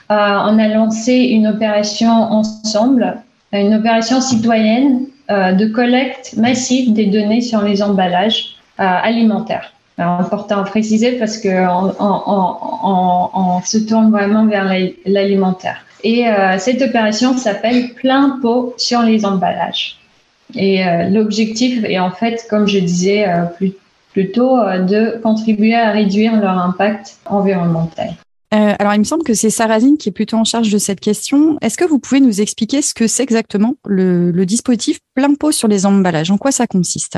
on 0.09 0.59
a 0.59 0.67
lancé 0.67 1.13
une 1.13 1.47
opération 1.47 2.11
ensemble, 2.11 3.17
une 3.51 3.73
opération 3.73 4.21
citoyenne 4.21 5.05
de 5.29 5.65
collecte 5.67 6.35
massive 6.37 6.93
des 6.93 7.07
données 7.07 7.41
sur 7.41 7.61
les 7.61 7.81
emballages 7.81 8.55
alimentaires 8.77 9.73
important 9.97 10.61
à 10.61 10.63
préciser 10.63 11.13
parce 11.13 11.37
que 11.37 11.49
on, 11.99 13.61
se 13.63 13.77
tourne 13.77 14.11
vraiment 14.11 14.45
vers 14.45 14.65
l'alimentaire. 15.05 15.85
Et 16.03 16.27
euh, 16.27 16.57
cette 16.57 16.81
opération 16.81 17.37
s'appelle 17.37 17.93
plein 17.93 18.39
pot 18.41 18.73
sur 18.77 19.03
les 19.03 19.25
emballages. 19.25 19.97
Et 20.55 20.85
euh, 20.85 21.09
l'objectif 21.09 21.83
est 21.85 21.99
en 21.99 22.11
fait, 22.11 22.45
comme 22.49 22.67
je 22.67 22.79
disais 22.79 23.27
euh, 23.27 23.45
plus, 23.45 23.71
plus 24.11 24.31
tôt, 24.31 24.57
de 24.57 25.19
contribuer 25.23 25.75
à 25.75 25.91
réduire 25.91 26.35
leur 26.39 26.57
impact 26.57 27.17
environnemental. 27.25 28.13
Alors, 28.53 28.93
il 28.93 28.99
me 28.99 29.03
semble 29.03 29.23
que 29.23 29.33
c'est 29.33 29.49
Sarrazine 29.49 29.97
qui 29.97 30.09
est 30.09 30.11
plutôt 30.11 30.37
en 30.37 30.43
charge 30.43 30.71
de 30.71 30.77
cette 30.77 30.99
question. 30.99 31.57
Est-ce 31.61 31.77
que 31.77 31.85
vous 31.85 31.99
pouvez 31.99 32.19
nous 32.19 32.41
expliquer 32.41 32.81
ce 32.81 32.93
que 32.93 33.07
c'est 33.07 33.23
exactement 33.23 33.75
le, 33.85 34.31
le 34.31 34.45
dispositif 34.45 34.99
plein 35.15 35.33
pot 35.33 35.51
sur 35.51 35.67
les 35.67 35.85
emballages? 35.85 36.29
En 36.29 36.37
quoi 36.37 36.51
ça 36.51 36.67
consiste? 36.67 37.17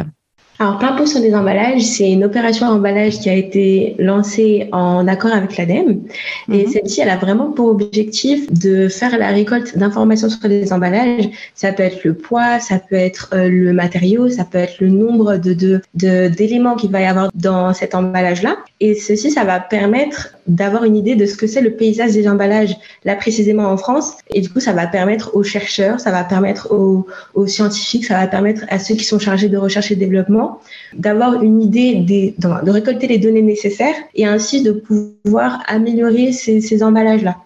Alors, 0.57 0.77
plein 0.77 0.93
pot 0.93 1.05
sur 1.05 1.19
des 1.19 1.35
emballages, 1.35 1.81
c'est 1.81 2.09
une 2.09 2.23
opération 2.23 2.67
emballage 2.67 3.19
qui 3.19 3.29
a 3.29 3.33
été 3.33 3.93
lancée 3.99 4.69
en 4.71 5.05
accord 5.05 5.33
avec 5.33 5.57
l'ADEME. 5.57 6.03
Et 6.49 6.65
mhm. 6.65 6.71
celle-ci, 6.71 7.01
elle 7.01 7.09
a 7.09 7.17
vraiment 7.17 7.51
pour 7.51 7.67
objectif 7.67 8.51
de 8.53 8.87
faire 8.87 9.17
la 9.17 9.27
récolte 9.29 9.77
d'informations 9.77 10.29
sur 10.29 10.47
les 10.47 10.71
emballages. 10.71 11.29
Ça 11.55 11.73
peut 11.73 11.83
être 11.83 12.05
le 12.05 12.13
poids, 12.13 12.59
ça 12.59 12.79
peut 12.79 12.95
être 12.95 13.31
euh, 13.33 13.49
le 13.49 13.73
matériau, 13.73 14.29
ça 14.29 14.45
peut 14.45 14.59
être 14.59 14.79
le 14.79 14.87
nombre 14.87 15.35
de, 15.35 15.81
de, 15.93 16.27
d'éléments 16.29 16.77
qu'il 16.77 16.89
va 16.89 17.01
y 17.01 17.05
avoir 17.05 17.31
dans 17.35 17.73
cet 17.73 17.93
emballage-là. 17.93 18.55
Et 18.79 18.95
ceci, 18.95 19.31
ça 19.31 19.43
va 19.43 19.59
permettre 19.59 20.35
d'avoir 20.47 20.85
une 20.85 20.95
idée 20.95 21.15
de 21.15 21.25
ce 21.25 21.35
que 21.35 21.47
c'est 21.47 21.61
le 21.61 21.71
paysage 21.71 22.13
des 22.13 22.29
emballages, 22.29 22.77
là 23.03 23.15
précisément 23.15 23.63
en 23.63 23.75
France. 23.75 24.13
Et 24.33 24.39
du 24.39 24.49
coup, 24.49 24.61
ça 24.61 24.71
va 24.71 24.87
permettre 24.87 25.35
aux 25.35 25.43
chercheurs, 25.43 25.99
ça 25.99 26.11
va 26.11 26.23
permettre 26.23 26.71
aux, 26.71 27.07
aux 27.33 27.47
scientifiques, 27.47 28.05
ça 28.05 28.17
va 28.17 28.27
permettre 28.27 28.63
à 28.69 28.79
ceux 28.79 28.95
qui 28.95 29.03
sont 29.03 29.19
chargés 29.19 29.49
de 29.49 29.57
recherche 29.57 29.91
et 29.91 29.95
développement 29.95 30.44
d'avoir 30.93 31.41
une 31.41 31.61
idée, 31.61 31.95
des, 31.95 32.35
de, 32.37 32.69
récolter 32.69 33.07
les 33.07 33.17
données 33.17 33.41
nécessaires 33.41 33.95
et 34.13 34.25
ainsi 34.25 34.63
de 34.63 34.71
pouvoir 34.71 35.63
améliorer 35.67 36.31
ces, 36.31 36.83
emballages-là 36.83 37.37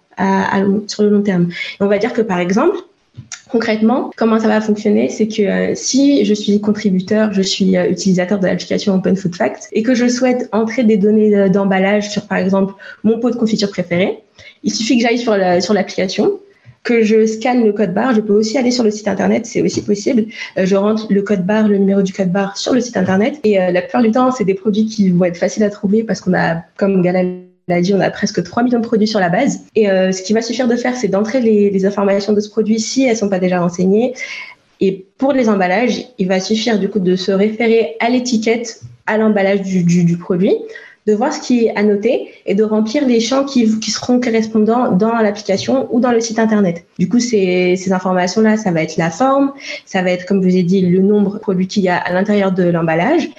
sur 0.88 1.04
le 1.04 1.10
long 1.10 1.22
terme. 1.22 1.50
on 1.80 1.88
va 1.88 1.98
dire 1.98 2.14
que 2.14 2.22
par 2.22 2.40
exemple, 2.40 2.78
Concrètement, 3.50 4.12
comment 4.16 4.40
ça 4.40 4.48
va 4.48 4.62
fonctionner 4.62 5.10
C'est 5.10 5.28
que 5.28 5.42
euh, 5.42 5.74
si 5.74 6.24
je 6.24 6.36
suis 6.36 6.62
contributeur, 6.62 7.34
je 7.34 7.42
suis 7.42 7.76
euh, 7.76 7.90
utilisateur 7.90 8.38
de 8.38 8.46
l'application 8.46 8.94
Open 8.94 9.16
Food 9.16 9.36
Facts 9.36 9.70
et 9.72 9.82
que 9.82 9.96
je 9.96 10.08
souhaite 10.08 10.48
entrer 10.52 10.84
des 10.84 10.98
données 10.98 11.50
d'emballage 11.50 12.12
sur, 12.12 12.28
par 12.28 12.38
exemple, 12.38 12.76
mon 13.04 13.20
pot 13.20 13.32
de 13.32 13.36
confiture 13.36 13.72
préféré, 13.72 14.20
il 14.62 14.72
suffit 14.72 14.98
que 14.98 15.02
j'aille 15.02 15.18
sur 15.18 15.74
l'application, 15.74 16.40
que 16.84 17.04
je 17.04 17.26
scanne 17.26 17.66
le 17.66 17.74
code 17.74 17.94
barre. 17.94 18.16
Je 18.16 18.22
peux 18.22 18.34
aussi 18.34 18.58
aller 18.58 18.72
sur 18.72 18.84
le 18.84 18.92
site 18.92 19.08
internet, 19.08 19.46
c'est 19.46 19.62
aussi 19.62 19.84
possible. 19.84 20.26
Euh, 20.58 20.66
je 20.66 20.76
rentre 20.76 21.08
le 21.10 21.22
code 21.22 21.46
barre, 21.46 21.68
le 21.68 21.78
numéro 21.78 22.02
du 22.02 22.14
code 22.14 22.32
barre 22.32 22.58
sur 22.58 22.74
le 22.74 22.82
site 22.82 22.98
internet. 22.98 23.40
Et 23.44 23.60
euh, 23.60 23.72
la 23.72 23.82
plupart 23.82 24.02
du 24.02 24.12
temps, 24.12 24.32
c'est 24.32 24.46
des 24.46 24.54
produits 24.54 24.86
qui 24.86 25.10
vont 25.10 25.26
être 25.26 25.38
faciles 25.38 25.64
à 25.64 25.70
trouver 25.70 26.04
parce 26.04 26.22
qu'on 26.22 26.34
a, 26.34 26.64
comme 26.78 27.02
Galal 27.02 27.44
l'a 27.68 27.82
dit, 27.82 27.94
on 27.94 28.00
a 28.00 28.10
presque 28.10 28.44
3 28.44 28.64
millions 28.64 28.80
de 28.80 28.86
produits 28.86 29.08
sur 29.08 29.20
la 29.20 29.30
base. 29.30 29.62
Et 29.76 29.90
euh, 29.90 30.12
ce 30.12 30.24
qui 30.24 30.34
va 30.34 30.42
suffire 30.42 30.68
de 30.68 30.76
faire, 30.76 30.96
c'est 30.96 31.08
d'entrer 31.08 31.40
les, 31.40 31.86
informations 31.86 32.34
de 32.34 32.40
ce 32.40 32.50
produit 32.50 32.80
si 32.80 33.04
elles 33.04 33.18
sont 33.18 33.30
pas 33.30 33.40
déjà 33.40 33.60
renseignées. 33.60 34.16
Et 34.82 35.06
pour 35.18 35.34
les 35.34 35.50
emballages, 35.50 36.06
il 36.18 36.28
va 36.28 36.40
suffire 36.40 36.80
du 36.80 36.90
coup 36.90 37.00
de 37.00 37.16
se 37.16 37.32
référer 37.32 37.96
à 38.00 38.10
l'étiquette, 38.10 38.82
à 39.06 39.18
l'emballage 39.18 39.62
du 39.62 40.18
produit 40.18 40.56
de 41.10 41.16
voir 41.16 41.34
ce 41.34 41.42
qui 41.42 41.66
est 41.66 41.76
annoté 41.76 42.30
et 42.46 42.54
de 42.54 42.64
remplir 42.64 43.06
les 43.06 43.20
champs 43.20 43.44
qui, 43.44 43.80
qui 43.80 43.92
seront 43.92 44.20
correspondants 44.20 44.92
dans 44.92 45.16
l'application 45.16 45.88
ou 45.92 46.00
dans 46.00 46.12
le 46.12 46.22
site 46.22 46.40
internet. 46.40 46.86
Du 47.00 47.10
coup, 47.10 47.20
ces, 47.20 47.92
informations-là, 47.92 48.58
ça 48.58 48.72
va 48.72 48.84
être 48.84 48.98
la 48.98 49.10
forme, 49.10 49.52
ça 49.86 50.04
va 50.04 50.12
être, 50.12 50.26
comme 50.28 50.42
je 50.44 50.50
vous 50.50 50.58
ai 50.58 50.64
dit, 50.64 50.82
le 50.82 51.00
nombre 51.00 51.34
de 51.34 51.40
produits 51.40 51.68
qu'il 51.68 51.84
y 51.84 51.90
a 51.90 51.98
à 51.98 52.14
l'intérieur 52.14 52.52
de 52.52 52.64
l'emballage. 52.64 53.30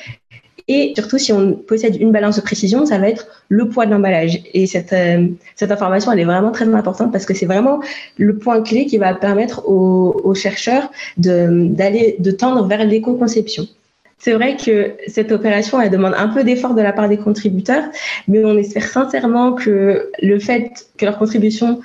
Et 0.67 0.93
surtout, 0.97 1.19
si 1.19 1.33
on 1.33 1.53
possède 1.55 1.97
une 2.01 2.13
balance 2.13 2.37
de 2.37 2.43
précision, 2.43 2.87
ça 2.87 2.99
va 2.99 3.09
être 3.09 3.27
le 3.49 3.69
poids 3.69 3.87
de 3.87 3.93
l'emballage. 3.93 4.41
Et 4.53 4.67
cette, 4.67 4.93
euh, 4.93 5.27
cette 5.57 5.71
information, 5.71 6.13
elle 6.13 6.21
est 6.21 6.25
vraiment 6.25 6.53
très 6.53 6.73
importante 6.73 7.11
parce 7.13 7.27
que 7.27 7.35
c'est 7.35 7.47
vraiment 7.47 7.81
le 8.19 8.37
point 8.37 8.63
clé 8.63 8.87
qui 8.87 8.99
va 8.99 9.15
permettre 9.15 9.69
aux, 9.69 10.21
aux 10.23 10.35
chercheurs 10.35 10.91
d'aller, 11.17 12.17
de 12.19 12.31
tendre 12.31 12.67
vers 12.67 12.85
l'éco-conception. 12.85 13.67
C'est 14.21 14.33
vrai 14.33 14.57
que 14.59 14.97
cette 15.09 15.33
opération, 15.33 15.81
elle 15.81 15.91
demande 15.91 16.15
un 16.15 16.29
peu 16.29 16.45
d'effort 16.45 16.75
de 16.75 16.83
la 16.83 16.93
part 16.93 17.09
des 17.09 17.17
contributeurs, 17.17 17.85
mais 18.29 18.45
on 18.45 18.57
espère 18.59 18.85
sincèrement 18.85 19.55
que 19.55 20.11
le 20.21 20.39
fait 20.39 20.89
que 20.99 21.07
leur 21.07 21.19
contribution 21.19 21.81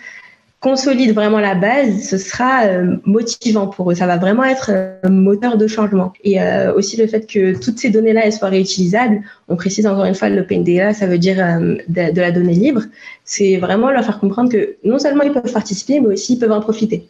consolide 0.65 1.13
vraiment 1.13 1.39
la 1.39 1.53
base, 1.53 2.10
ce 2.10 2.17
sera 2.17 2.63
euh, 2.63 2.95
motivant 3.05 3.67
pour 3.67 3.91
eux. 3.91 3.93
Ça 3.93 4.07
va 4.07 4.17
vraiment 4.17 4.43
être 4.43 4.72
un 5.03 5.10
moteur 5.12 5.57
de 5.57 5.67
changement. 5.67 6.12
Et 6.24 6.41
euh, 6.41 6.74
aussi 6.74 6.98
le 6.98 7.05
fait 7.05 7.27
que 7.31 7.53
toutes 7.53 7.77
ces 7.77 7.91
données-là 7.91 8.31
soient 8.31 8.50
réutilisables. 8.50 9.22
On 9.48 9.57
précise 9.57 9.86
encore 9.86 10.05
une 10.05 10.15
fois 10.15 10.29
le 10.29 10.41
data, 10.41 10.95
ça 10.95 11.05
veut 11.05 11.19
dire 11.19 11.38
euh, 11.39 11.75
de, 11.88 12.19
la 12.19 12.31
donnée 12.31 12.55
libre. 12.55 12.81
C'est 13.25 13.57
vraiment 13.57 13.91
leur 13.91 14.03
faire 14.03 14.19
comprendre 14.19 14.51
que 14.51 14.77
non 14.84 14.98
seulement 14.98 15.22
ils 15.22 15.34
peuvent 15.34 15.53
participer, 15.53 16.00
mais 16.00 16.07
aussi 16.07 16.34
ils 16.34 16.39
peuvent 16.39 16.51
en 16.51 16.62
profiter. 16.62 17.10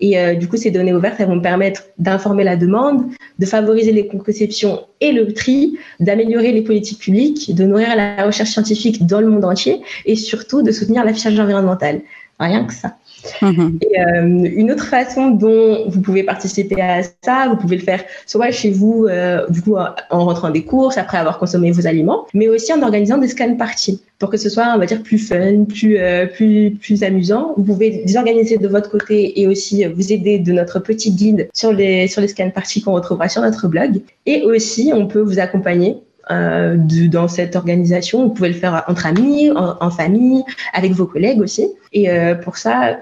Et 0.00 0.16
du 0.34 0.48
coup, 0.48 0.56
ces 0.56 0.72
données 0.72 0.92
ouvertes, 0.92 1.20
elles 1.20 1.28
vont 1.28 1.40
permettre 1.40 1.84
d'informer 1.96 2.42
la 2.42 2.56
demande, 2.56 3.04
de 3.38 3.46
favoriser 3.46 3.92
les 3.92 4.08
conceptions 4.08 4.80
et 5.00 5.12
le 5.12 5.32
tri, 5.32 5.78
d'améliorer 6.00 6.50
les 6.50 6.62
politiques 6.62 6.98
publiques, 6.98 7.54
de 7.54 7.64
nourrir 7.64 7.94
la 7.94 8.26
recherche 8.26 8.50
scientifique 8.50 9.06
dans 9.06 9.20
le 9.20 9.28
monde 9.28 9.44
entier 9.44 9.80
et 10.04 10.16
surtout 10.16 10.62
de 10.62 10.72
soutenir 10.72 11.04
l'affichage 11.04 11.38
environnemental. 11.38 12.00
Rien 12.38 12.64
que 12.64 12.74
ça. 12.74 12.96
Mhm. 13.40 13.78
Et 13.82 14.00
euh, 14.00 14.50
une 14.56 14.72
autre 14.72 14.86
façon 14.86 15.30
dont 15.30 15.88
vous 15.88 16.00
pouvez 16.00 16.22
participer 16.24 16.80
à 16.80 17.02
ça, 17.22 17.46
vous 17.48 17.56
pouvez 17.56 17.76
le 17.76 17.82
faire 17.82 18.02
soit 18.26 18.50
chez 18.50 18.70
vous, 18.70 19.06
euh, 19.08 19.46
du 19.48 19.62
coup, 19.62 19.76
en 19.76 20.24
rentrant 20.24 20.50
des 20.50 20.64
courses, 20.64 20.98
après 20.98 21.18
avoir 21.18 21.38
consommé 21.38 21.70
vos 21.70 21.86
aliments, 21.86 22.26
mais 22.34 22.48
aussi 22.48 22.72
en 22.72 22.82
organisant 22.82 23.18
des 23.18 23.28
scan 23.28 23.54
parties 23.56 24.02
pour 24.18 24.30
que 24.30 24.36
ce 24.36 24.48
soit, 24.48 24.72
on 24.74 24.78
va 24.78 24.86
dire, 24.86 25.02
plus 25.02 25.18
fun, 25.18 25.64
plus, 25.64 25.98
euh, 25.98 26.26
plus, 26.26 26.76
plus 26.80 27.02
amusant. 27.02 27.54
Vous 27.56 27.64
pouvez 27.64 28.02
les 28.04 28.16
organiser 28.16 28.56
de 28.56 28.68
votre 28.68 28.90
côté 28.90 29.40
et 29.40 29.46
aussi 29.46 29.84
vous 29.84 30.12
aider 30.12 30.38
de 30.38 30.52
notre 30.52 30.78
petit 30.78 31.12
guide 31.12 31.48
sur 31.52 31.72
les, 31.72 32.08
sur 32.08 32.20
les 32.20 32.28
scan 32.28 32.50
parties 32.50 32.82
qu'on 32.82 32.92
retrouvera 32.92 33.28
sur 33.28 33.42
notre 33.42 33.68
blog. 33.68 34.00
Et 34.26 34.42
aussi, 34.42 34.92
on 34.94 35.06
peut 35.06 35.20
vous 35.20 35.38
accompagner 35.38 35.96
euh, 36.30 36.76
de, 36.76 37.06
dans 37.06 37.28
cette 37.28 37.56
organisation. 37.56 38.22
Vous 38.22 38.30
pouvez 38.30 38.50
le 38.50 38.54
faire 38.54 38.84
entre 38.86 39.06
amis, 39.06 39.50
en, 39.50 39.90
famille, 39.90 40.44
avec 40.72 40.92
vos 40.92 41.06
collègues 41.06 41.40
aussi. 41.40 41.68
Et 41.92 42.10
euh, 42.10 42.34
pour 42.34 42.56
ça, 42.56 42.98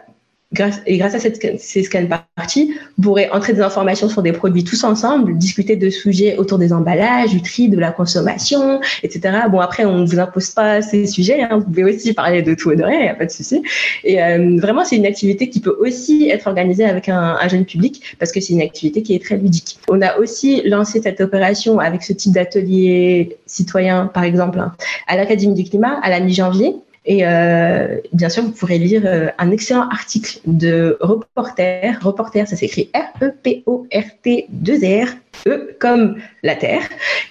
grâce, 0.53 0.81
et 0.87 0.99
grâce 0.99 1.15
à 1.15 1.19
cette, 1.19 1.61
ces 1.61 1.83
scan 1.83 2.07
parties, 2.37 2.75
vous 2.97 3.03
pourrez 3.03 3.31
entrer 3.31 3.53
des 3.53 3.61
informations 3.61 4.09
sur 4.09 4.23
des 4.23 4.33
produits 4.33 4.65
tous 4.65 4.83
ensemble, 4.85 5.37
discuter 5.39 5.77
de 5.77 5.91
sujets 5.91 6.37
autour 6.37 6.59
des 6.59 6.73
emballages, 6.73 7.31
du 7.31 7.43
tri, 7.43 7.69
de 7.69 7.79
la 7.79 7.93
consommation, 7.93 8.81
etc. 9.03 9.39
Bon, 9.51 9.61
après, 9.61 9.85
on 9.85 9.99
ne 9.99 10.07
vous 10.07 10.19
impose 10.19 10.51
pas 10.51 10.83
ces 10.83 11.07
sujets. 11.07 11.43
Hein. 11.43 11.59
Vous 11.59 11.65
pouvez 11.65 11.85
aussi 11.85 12.13
parler 12.13 12.43
de 12.43 12.55
tout 12.55 12.73
et 12.73 12.77
de 12.77 12.83
rien, 12.83 12.99
il 12.99 13.03
n'y 13.03 13.09
a 13.09 13.15
pas 13.15 13.27
de 13.27 13.31
souci. 13.31 13.63
Et 14.05 14.23
euh, 14.23 14.59
vraiment, 14.59 14.85
c'est 14.85 14.97
une 14.97 15.07
activité 15.07 15.49
qui 15.49 15.61
peut 15.61 15.77
aussi 15.79 16.29
être 16.29 16.47
organisée 16.47 16.85
avec 16.85 17.09
un, 17.09 17.37
un 17.41 17.49
jeune 17.49 17.65
public 17.65 18.17
parce 18.19 18.33
que 18.33 18.41
c'est 18.41 18.53
une 18.53 18.63
activité 18.63 19.03
qui 19.03 19.15
est 19.15 19.23
très 19.23 19.37
ludique. 19.37 19.79
On 19.89 20.03
a 20.03 20.19
aussi 20.19 20.63
lancé 20.65 21.01
cette 21.03 21.21
opération 21.21 21.79
avec 21.79 22.03
ce 22.03 22.13
type 22.13 22.33
d'atelier 22.33 23.37
citoyen, 23.47 24.07
par 24.07 24.25
exemple, 24.25 24.59
hein, 24.59 24.73
à 25.07 25.17
l'Académie 25.17 25.55
du 25.55 25.65
climat 25.65 26.01
à 26.03 26.11
la 26.11 26.21
mi-janvier. 26.21 26.75
Et 27.07 27.27
euh, 27.27 27.97
bien 28.13 28.29
sûr, 28.29 28.43
vous 28.43 28.51
pourrez 28.51 28.79
lire 28.79 29.03
euh, 29.07 29.29
un 29.39 29.51
excellent 29.51 29.89
article 29.89 30.41
de 30.47 30.99
Reporter. 31.01 31.99
Reporter, 32.03 32.47
ça 32.47 32.57
s'écrit 32.57 32.91
R-E-P-O-R-T-2-R, 32.95 35.09
E 35.47 35.77
comme 35.81 36.17
la 36.43 36.57
Terre, 36.57 36.83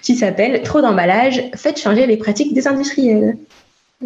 qui 0.02 0.16
s'appelle 0.16 0.62
Trop 0.62 0.80
d'emballage, 0.80 1.44
faites 1.54 1.78
changer 1.78 2.06
les 2.06 2.16
pratiques 2.16 2.52
des 2.52 2.66
industriels. 2.66 3.36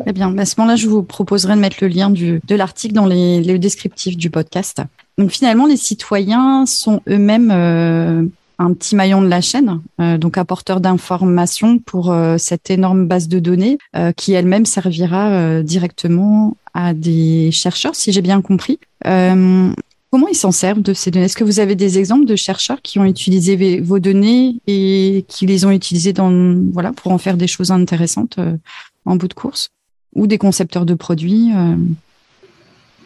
Très 0.00 0.12
bien. 0.12 0.36
À 0.36 0.44
ce 0.44 0.56
moment-là, 0.58 0.76
je 0.76 0.88
vous 0.88 1.02
proposerai 1.02 1.54
de 1.54 1.60
mettre 1.60 1.76
le 1.80 1.88
lien 1.88 2.10
de 2.10 2.54
l'article 2.54 2.94
dans 2.94 3.06
les, 3.06 3.42
le 3.42 3.58
descriptif 3.58 4.16
du 4.16 4.28
podcast. 4.28 4.82
Donc 5.18 5.30
finalement, 5.30 5.66
les 5.66 5.76
citoyens 5.76 6.66
sont 6.66 7.00
eux-mêmes 7.08 7.52
euh, 7.52 8.24
un 8.58 8.72
petit 8.72 8.94
maillon 8.96 9.20
de 9.22 9.28
la 9.28 9.40
chaîne, 9.40 9.80
euh, 10.00 10.18
donc 10.18 10.38
apporteurs 10.38 10.80
d'informations 10.80 11.78
pour 11.78 12.12
euh, 12.12 12.36
cette 12.38 12.70
énorme 12.70 13.06
base 13.06 13.28
de 13.28 13.38
données 13.38 13.78
euh, 13.96 14.12
qui 14.12 14.32
elle-même 14.32 14.66
servira 14.66 15.30
euh, 15.30 15.62
directement 15.62 16.56
à 16.72 16.94
des 16.94 17.50
chercheurs, 17.52 17.94
si 17.94 18.12
j'ai 18.12 18.22
bien 18.22 18.40
compris. 18.42 18.78
Euh, 19.06 19.70
comment 20.10 20.28
ils 20.28 20.36
s'en 20.36 20.52
servent 20.52 20.82
de 20.82 20.94
ces 20.94 21.10
données? 21.10 21.26
Est-ce 21.26 21.36
que 21.36 21.44
vous 21.44 21.60
avez 21.60 21.74
des 21.74 21.98
exemples 21.98 22.26
de 22.26 22.36
chercheurs 22.36 22.82
qui 22.82 22.98
ont 22.98 23.04
utilisé 23.04 23.80
vos 23.80 23.98
données 23.98 24.56
et 24.66 25.24
qui 25.28 25.46
les 25.46 25.64
ont 25.64 25.70
utilisées 25.70 26.12
dans, 26.12 26.56
voilà, 26.72 26.92
pour 26.92 27.12
en 27.12 27.18
faire 27.18 27.36
des 27.36 27.48
choses 27.48 27.70
intéressantes 27.70 28.36
euh, 28.38 28.56
en 29.04 29.16
bout 29.16 29.28
de 29.28 29.34
course? 29.34 29.70
Ou 30.14 30.28
des 30.28 30.38
concepteurs 30.38 30.86
de 30.86 30.94
produits 30.94 31.50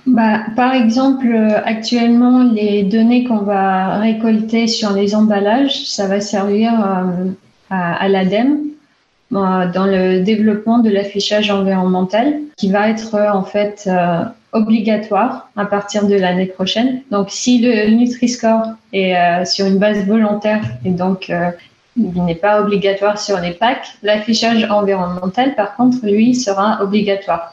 Bah, 0.09 0.41
par 0.57 0.73
exemple, 0.73 1.27
euh, 1.27 1.61
actuellement, 1.65 2.43
les 2.43 2.83
données 2.83 3.25
qu'on 3.25 3.43
va 3.43 3.99
récolter 3.99 4.67
sur 4.67 4.93
les 4.95 5.15
emballages, 5.15 5.85
ça 5.85 6.07
va 6.07 6.21
servir 6.23 6.73
euh, 6.73 7.31
à, 7.69 7.95
à 7.95 8.09
l'ADEME 8.09 8.59
euh, 9.33 9.71
dans 9.71 9.85
le 9.85 10.21
développement 10.21 10.79
de 10.79 10.89
l'affichage 10.89 11.51
environnemental 11.51 12.41
qui 12.57 12.71
va 12.71 12.89
être 12.89 13.17
euh, 13.17 13.31
en 13.31 13.43
fait 13.43 13.85
euh, 13.87 14.25
obligatoire 14.53 15.51
à 15.57 15.67
partir 15.67 16.07
de 16.07 16.15
l'année 16.15 16.47
prochaine. 16.47 17.03
Donc, 17.11 17.27
si 17.29 17.59
le 17.59 17.91
Nutri-Score 17.91 18.63
est 18.95 19.15
euh, 19.15 19.45
sur 19.45 19.67
une 19.67 19.77
base 19.77 20.07
volontaire 20.07 20.63
et 20.87 20.91
donc 20.91 21.29
euh, 21.29 21.51
il 21.97 22.25
n'est 22.25 22.35
pas 22.35 22.63
obligatoire 22.63 23.19
sur 23.19 23.39
les 23.41 23.51
packs, 23.51 23.89
l'affichage 24.03 24.67
environnemental, 24.71 25.55
par 25.55 25.77
contre, 25.77 25.99
lui, 26.05 26.35
sera 26.35 26.83
obligatoire. 26.83 27.53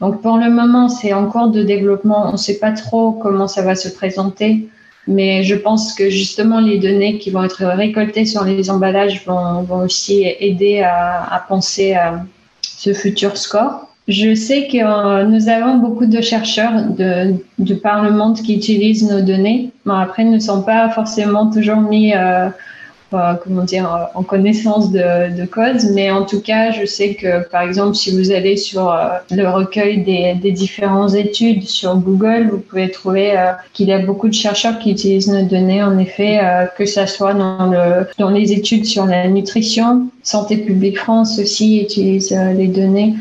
Donc 0.00 0.22
pour 0.22 0.38
le 0.38 0.50
moment, 0.50 0.88
c'est 0.88 1.12
en 1.12 1.26
cours 1.26 1.48
de 1.48 1.62
développement. 1.62 2.28
On 2.28 2.32
ne 2.32 2.36
sait 2.36 2.58
pas 2.58 2.72
trop 2.72 3.12
comment 3.12 3.48
ça 3.48 3.62
va 3.62 3.74
se 3.74 3.88
présenter, 3.88 4.68
mais 5.06 5.44
je 5.44 5.54
pense 5.54 5.94
que 5.94 6.10
justement 6.10 6.60
les 6.60 6.78
données 6.78 7.18
qui 7.18 7.30
vont 7.30 7.44
être 7.44 7.64
récoltées 7.64 8.26
sur 8.26 8.44
les 8.44 8.70
emballages 8.70 9.24
vont, 9.26 9.66
aussi 9.84 10.24
aider 10.40 10.82
à, 10.82 11.44
penser 11.48 11.94
à 11.94 12.24
ce 12.62 12.92
futur 12.92 13.36
score. 13.36 13.88
Je 14.06 14.34
sais 14.34 14.68
que 14.68 14.76
euh, 14.76 15.24
nous 15.24 15.48
avons 15.48 15.76
beaucoup 15.76 16.04
de 16.04 16.20
chercheurs 16.20 16.84
de, 16.90 17.36
de 17.58 17.74
par 17.74 18.02
le 18.02 18.10
monde 18.10 18.36
qui 18.36 18.54
utilisent 18.54 19.08
nos 19.08 19.22
données. 19.22 19.70
Bon, 19.86 19.94
après, 19.94 20.24
ne 20.24 20.38
sont 20.38 20.60
pas 20.60 20.90
forcément 20.90 21.50
toujours 21.50 21.80
mis 21.80 22.12
euh, 22.14 22.50
comment 23.42 23.64
dire, 23.64 23.92
euh, 23.92 24.04
en 24.14 24.22
connaissance 24.22 24.90
de, 24.90 25.36
de 25.36 25.44
cause, 25.46 25.86
mais 25.92 26.10
en 26.10 26.24
tout 26.24 26.40
cas, 26.40 26.70
je 26.70 26.84
sais 26.84 27.14
que, 27.14 27.46
par 27.48 27.62
exemple, 27.62 27.94
si 27.94 28.16
vous 28.16 28.30
allez 28.30 28.56
sur 28.56 28.90
euh, 28.90 29.18
le 29.30 29.48
recueil 29.48 30.02
des, 30.02 30.52
différentes 30.52 31.14
études 31.14 31.64
sur 31.64 31.96
Google, 31.96 32.48
vous 32.50 32.58
pouvez 32.58 32.90
trouver 32.90 33.36
euh, 33.36 33.52
qu'il 33.72 33.88
y 33.88 33.92
a 33.92 33.98
beaucoup 33.98 34.28
de 34.28 34.34
chercheurs 34.34 34.78
qui 34.78 34.92
utilisent 34.92 35.28
nos 35.28 35.44
données, 35.44 35.82
en 35.82 35.98
effet, 35.98 36.40
que 36.76 36.86
ça 36.86 37.06
soit 37.06 37.34
dans, 37.34 37.70
le, 37.70 38.06
dans 38.18 38.30
les 38.30 38.52
études 38.52 38.84
sur 38.84 39.06
la 39.06 39.28
nutrition. 39.28 40.08
Santé 40.22 40.58
publique 40.58 40.98
France 40.98 41.38
aussi 41.38 41.80
utilise 41.80 42.30
les 42.56 42.68
données. 42.68 43.14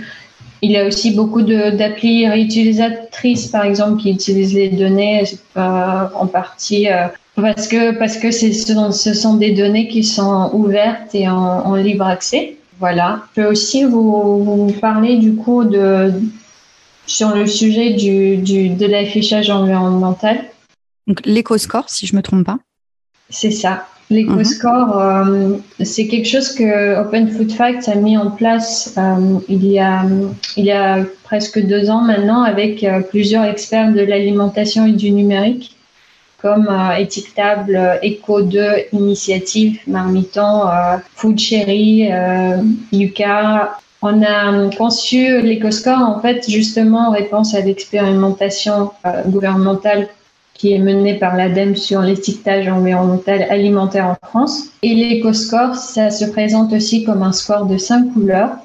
Il 0.62 0.72
y 0.72 0.78
a 0.78 0.86
aussi 0.86 1.12
beaucoup 1.12 1.42
d'applis 1.42 2.28
réutilisatrices, 2.28 3.48
par 3.48 3.66
exemple, 3.66 4.02
qui 4.02 4.12
utilisent 4.12 4.54
les 4.54 4.70
données 4.70 5.24
en 5.56 6.28
partie 6.28 6.88
parce 7.36 7.68
que 7.68 7.98
parce 7.98 8.18
que 8.18 8.32
c'est 8.32 8.54
ce 8.54 8.74
sont, 8.74 8.92
ce 8.92 9.14
sont 9.14 9.36
des 9.36 9.52
données 9.52 9.88
qui 9.88 10.04
sont 10.04 10.52
ouvertes 10.54 11.14
et 11.14 11.28
en, 11.28 11.36
en 11.38 11.76
libre 11.76 12.06
accès. 12.06 12.58
Voilà. 12.80 13.24
Je 13.36 13.42
peux 13.42 13.48
aussi 13.48 13.84
vous, 13.86 14.44
vous 14.44 14.74
parler 14.80 15.18
du 15.18 15.36
coup 15.36 15.64
de 15.64 16.12
sur 17.06 17.36
le 17.36 17.48
sujet 17.48 17.92
du, 17.92 18.38
du 18.38 18.70
de 18.70 18.86
l'affichage 18.86 19.50
environnemental. 19.50 20.44
Donc 21.08 21.20
l'éco-score, 21.26 21.90
si 21.90 22.08
je 22.08 22.16
me 22.16 22.22
trompe 22.22 22.46
pas. 22.46 22.60
C'est 23.30 23.52
ça. 23.52 23.88
L'éco-score, 24.10 25.00
euh, 25.00 25.58
c'est 25.82 26.08
quelque 26.08 26.28
chose 26.28 26.54
que 26.54 27.00
Open 27.00 27.30
Food 27.32 27.52
Facts 27.52 27.88
a 27.88 27.96
mis 27.96 28.18
en 28.18 28.30
place 28.32 28.94
euh, 28.98 29.40
il, 29.50 29.66
y 29.66 29.80
a, 29.80 30.06
il 30.56 30.66
y 30.66 30.72
a 30.72 31.04
presque 31.24 31.60
deux 31.60 31.90
ans 31.90 32.02
maintenant 32.02 32.44
avec 32.44 32.84
euh, 32.84 33.00
plusieurs 33.00 33.46
experts 33.46 33.92
de 33.92 34.02
l'alimentation 34.02 34.86
et 34.86 34.92
du 34.92 35.12
numérique, 35.12 35.76
comme 36.44 36.68
euh, 36.70 36.98
Étiquetable, 36.98 37.76
euh, 37.76 37.96
Eco2, 38.04 38.88
Initiative, 38.92 39.80
Marmiton, 39.88 40.68
euh, 40.68 40.98
Food 41.16 41.40
Cherry, 41.40 42.12
euh, 42.12 42.58
Yuka. 42.92 43.78
On 44.02 44.22
a 44.22 44.70
conçu 44.76 45.42
l'éco-score 45.42 45.98
en 45.98 46.20
fait 46.20 46.44
justement 46.50 47.08
en 47.08 47.12
réponse 47.12 47.56
à 47.56 47.62
l'expérimentation 47.62 48.92
gouvernementale 49.28 50.10
qui 50.54 50.74
est 50.74 50.80
menée 50.80 51.14
par 51.14 51.38
l'ADEME 51.38 51.78
sur 51.78 52.02
l'étiquetage 52.02 52.68
environnemental 52.68 53.44
alimentaire 53.50 54.08
en 54.08 54.28
France. 54.28 54.66
Et 54.82 54.94
l'éco-score, 54.94 55.76
ça 55.76 56.12
se 56.12 56.26
présente 56.26 56.74
aussi 56.74 57.06
comme 57.06 57.24
un 57.24 57.32
score 57.32 57.66
de 57.66 57.78
cinq 57.78 58.14
couleurs 58.14 58.58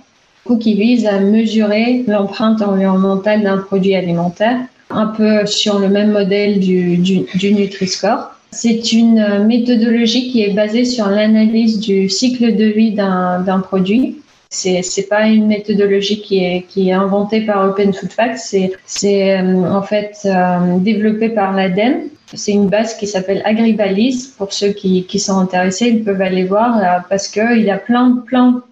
qui 0.57 0.75
vise 0.75 1.07
à 1.07 1.21
mesurer 1.21 2.05
l'empreinte 2.09 2.62
environnementale 2.62 3.43
d'un 3.43 3.59
produit 3.59 3.95
alimentaire, 3.95 4.59
un 4.90 5.07
peu 5.07 5.46
sur 5.46 5.79
le 5.79 5.88
même 5.88 6.12
modèle 6.12 6.61
du, 6.61 6.96
du, 6.96 7.53
Nutri-Score. 7.53 8.31
C'est 8.51 8.92
une 8.92 9.44
méthodologie 9.46 10.31
qui 10.31 10.42
est 10.42 10.55
basée 10.55 10.85
sur 10.85 11.09
l'analyse 11.09 11.81
du 11.81 12.09
cycle 12.09 12.57
de 12.57 12.64
vie 12.64 12.92
d'un 12.92 13.61
produit. 13.61 14.22
C'est 14.51 14.81
c'est 14.81 15.09
pas 15.09 15.27
une 15.27 15.46
méthodologie 15.46 16.22
qui 16.22 16.42
est 16.42 16.64
qui 16.66 16.88
est 16.88 16.92
inventée 16.92 17.42
par 17.42 17.68
Open 17.68 17.92
Food 17.92 18.11
Facts. 18.11 18.57
C'est 18.87 19.38
euh, 19.38 19.70
en 19.70 19.83
fait 19.83 20.16
euh, 20.24 20.79
développé 20.79 21.29
par 21.29 21.53
l'ADEME. 21.53 22.05
C'est 22.33 22.53
une 22.53 22.68
base 22.68 22.96
qui 22.96 23.07
s'appelle 23.07 23.42
Agribalise. 23.44 24.29
Pour 24.29 24.55
ceux 24.55 24.70
qui 24.70 25.05
qui 25.05 25.18
sont 25.18 25.38
intéressés, 25.38 25.88
ils 25.88 26.03
peuvent 26.03 26.22
aller 26.22 26.44
voir 26.44 26.79
euh, 26.79 27.01
parce 27.11 27.29
que 27.29 27.59
il 27.59 27.64
y 27.64 27.70
a 27.70 27.77
plein 27.77 28.22
plein 28.27 28.62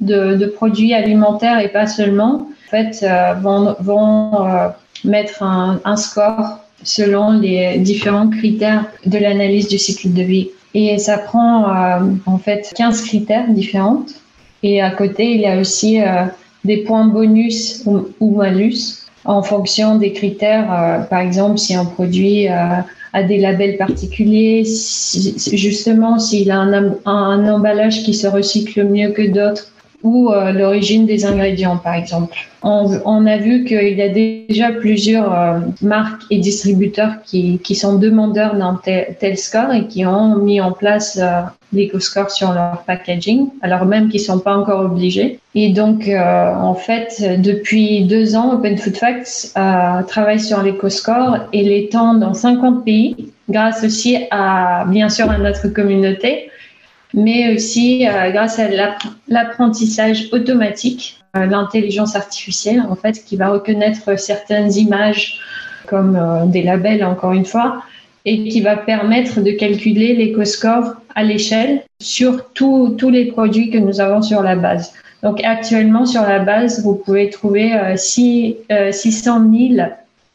de, 0.00 0.46
produits 0.46 0.94
alimentaires 0.94 1.60
et 1.60 1.68
pas 1.68 1.86
seulement. 1.86 2.48
En 2.66 2.70
fait, 2.70 3.02
euh, 3.02 3.34
vont 3.34 4.46
euh, 4.46 4.68
mettre 5.04 5.42
un, 5.42 5.96
score 5.96 6.58
selon 6.82 7.32
les 7.32 7.78
différents 7.78 8.28
critères 8.28 8.86
de 9.06 9.18
l'analyse 9.18 9.68
du 9.68 9.78
cycle 9.78 10.12
de 10.12 10.22
vie. 10.22 10.50
Et 10.74 10.98
ça 10.98 11.18
prend 11.18 11.74
euh, 11.74 12.00
en 12.26 12.38
fait 12.38 12.72
15 12.76 13.02
critères 13.02 13.48
différents. 13.48 14.04
Et 14.62 14.80
à 14.82 14.90
côté, 14.90 15.32
il 15.32 15.40
y 15.40 15.46
a 15.46 15.58
aussi 15.58 16.00
euh, 16.00 16.24
des 16.64 16.78
points 16.78 17.06
bonus 17.06 17.84
ou, 17.86 18.30
malus 18.30 19.06
en 19.24 19.42
fonction 19.42 19.96
des 19.96 20.12
critères. 20.12 20.72
Euh, 20.72 20.98
par 21.00 21.20
exemple, 21.20 21.58
si 21.58 21.74
un 21.74 21.84
produit 21.84 22.48
a 22.48 23.22
des 23.22 23.38
labels 23.38 23.76
particuliers, 23.76 24.64
justement 25.52 26.18
s'il 26.18 26.50
a 26.50 26.58
un, 26.58 26.94
un, 27.06 27.48
emballage 27.48 28.02
qui 28.04 28.14
se 28.14 28.26
recycle 28.26 28.84
mieux 28.84 29.10
que 29.10 29.26
d'autres, 29.26 29.72
ou 30.02 30.30
euh, 30.30 30.52
l'origine 30.52 31.06
des 31.06 31.24
ingrédients, 31.24 31.76
par 31.76 31.94
exemple. 31.94 32.36
On, 32.62 33.00
on 33.04 33.26
a 33.26 33.36
vu 33.36 33.64
qu'il 33.64 33.96
y 33.96 34.02
a 34.02 34.08
déjà 34.08 34.72
plusieurs 34.72 35.32
euh, 35.32 35.60
marques 35.80 36.22
et 36.30 36.38
distributeurs 36.38 37.22
qui, 37.24 37.58
qui 37.58 37.74
sont 37.74 37.98
demandeurs 37.98 38.56
d'un 38.56 38.80
tel, 38.82 39.38
score 39.38 39.72
et 39.72 39.86
qui 39.86 40.04
ont 40.06 40.36
mis 40.36 40.60
en 40.60 40.72
place 40.72 41.18
euh, 41.20 41.42
l'éco-score 41.72 42.30
sur 42.30 42.52
leur 42.52 42.82
packaging, 42.86 43.48
alors 43.62 43.84
même 43.84 44.08
qu'ils 44.08 44.20
ne 44.20 44.26
sont 44.26 44.38
pas 44.40 44.56
encore 44.56 44.80
obligés. 44.80 45.38
Et 45.54 45.70
donc, 45.70 46.08
euh, 46.08 46.54
en 46.54 46.74
fait, 46.74 47.40
depuis 47.40 48.04
deux 48.04 48.34
ans, 48.34 48.54
Open 48.54 48.76
Food 48.76 48.96
Facts 48.96 49.52
travaille 49.54 50.40
sur 50.40 50.62
l'éco-score 50.62 51.38
et 51.52 51.62
l'étend 51.62 52.14
dans 52.14 52.34
50 52.34 52.84
pays, 52.84 53.32
grâce 53.48 53.84
aussi 53.84 54.16
à, 54.30 54.84
bien 54.88 55.08
sûr, 55.08 55.30
à 55.30 55.38
notre 55.38 55.68
communauté, 55.68 56.47
mais 57.18 57.54
aussi 57.54 58.06
euh, 58.06 58.30
grâce 58.30 58.58
à 58.58 58.68
l'apprentissage 59.28 60.28
automatique, 60.32 61.20
euh, 61.36 61.46
l'intelligence 61.46 62.16
artificielle, 62.16 62.82
en 62.88 62.94
fait, 62.94 63.24
qui 63.24 63.36
va 63.36 63.48
reconnaître 63.50 64.18
certaines 64.18 64.72
images 64.74 65.40
comme 65.86 66.16
euh, 66.16 66.46
des 66.46 66.62
labels, 66.62 67.04
encore 67.04 67.32
une 67.32 67.44
fois, 67.44 67.82
et 68.24 68.48
qui 68.48 68.60
va 68.60 68.76
permettre 68.76 69.40
de 69.40 69.50
calculer 69.50 70.14
l'éco-score 70.14 70.94
à 71.14 71.24
l'échelle 71.24 71.82
sur 72.00 72.52
tous 72.52 73.10
les 73.10 73.26
produits 73.26 73.70
que 73.70 73.78
nous 73.78 74.00
avons 74.00 74.22
sur 74.22 74.42
la 74.42 74.54
base. 74.54 74.92
Donc 75.22 75.42
actuellement, 75.42 76.06
sur 76.06 76.22
la 76.22 76.38
base, 76.38 76.84
vous 76.84 76.94
pouvez 76.94 77.30
trouver 77.30 77.74
euh, 77.74 77.96
six, 77.96 78.56
600 78.92 79.50
000 79.76 79.88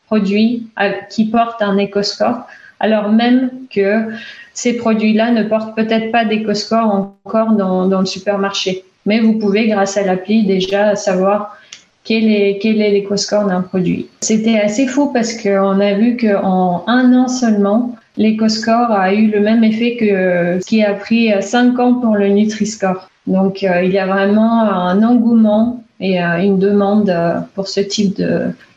produits 0.07 0.67
qui 1.09 1.25
portent 1.25 1.61
un 1.61 1.77
éco-score, 1.77 2.41
alors 2.79 3.09
même 3.09 3.49
que 3.73 4.09
ces 4.53 4.77
produits-là 4.77 5.31
ne 5.31 5.43
portent 5.43 5.75
peut-être 5.75 6.11
pas 6.11 6.25
d'éco-score 6.25 7.15
encore 7.25 7.51
dans, 7.53 7.87
dans, 7.87 7.99
le 7.99 8.05
supermarché. 8.05 8.83
Mais 9.05 9.19
vous 9.19 9.33
pouvez, 9.33 9.67
grâce 9.67 9.97
à 9.97 10.03
l'appli, 10.03 10.45
déjà 10.45 10.95
savoir 10.95 11.57
quel 12.03 12.29
est, 12.29 12.59
quel 12.61 12.81
est 12.81 12.91
l'éco-score 12.91 13.45
d'un 13.45 13.61
produit. 13.61 14.07
C'était 14.21 14.59
assez 14.59 14.87
fou 14.87 15.11
parce 15.13 15.33
qu'on 15.33 15.79
a 15.79 15.93
vu 15.93 16.17
qu'en 16.17 16.83
un 16.87 17.13
an 17.13 17.27
seulement, 17.27 17.95
l'éco-score 18.17 18.91
a 18.91 19.13
eu 19.13 19.27
le 19.27 19.39
même 19.39 19.63
effet 19.63 19.97
que 19.99 20.61
ce 20.61 20.65
qui 20.65 20.83
a 20.83 20.93
pris 20.93 21.31
cinq 21.41 21.79
ans 21.79 21.95
pour 21.95 22.15
le 22.15 22.29
Nutri-Score. 22.29 23.09
Donc, 23.25 23.63
euh, 23.63 23.83
il 23.83 23.91
y 23.91 23.99
a 23.99 24.05
vraiment 24.05 24.61
un 24.63 25.01
engouement 25.01 25.82
et 25.99 26.19
une 26.19 26.59
demande 26.59 27.13
pour 27.55 27.67
ce 27.67 27.79
type 27.79 28.21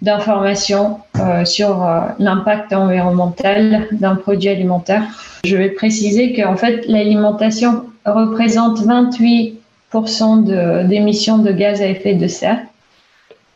d'information 0.02 0.98
sur 1.44 1.87
l'impact 2.18 2.72
environnemental 2.72 3.88
d'un 3.92 4.16
produit 4.16 4.48
alimentaire. 4.48 5.02
Je 5.44 5.57
vais 5.57 5.70
préciser 5.70 6.35
qu'en 6.35 6.57
fait, 6.57 6.87
l'alimentation 6.87 7.85
représente 8.05 8.81
28% 8.81 10.87
d'émissions 10.87 11.38
de, 11.38 11.52
gaz 11.52 11.81
à 11.81 11.88
effet 11.88 12.14
de 12.14 12.29
serre, 12.29 12.61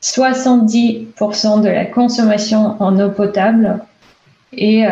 70% 0.02 1.62
de 1.62 1.68
la 1.68 1.84
consommation 1.84 2.76
en 2.80 2.98
eau 2.98 3.10
potable 3.10 3.78
et 4.52 4.84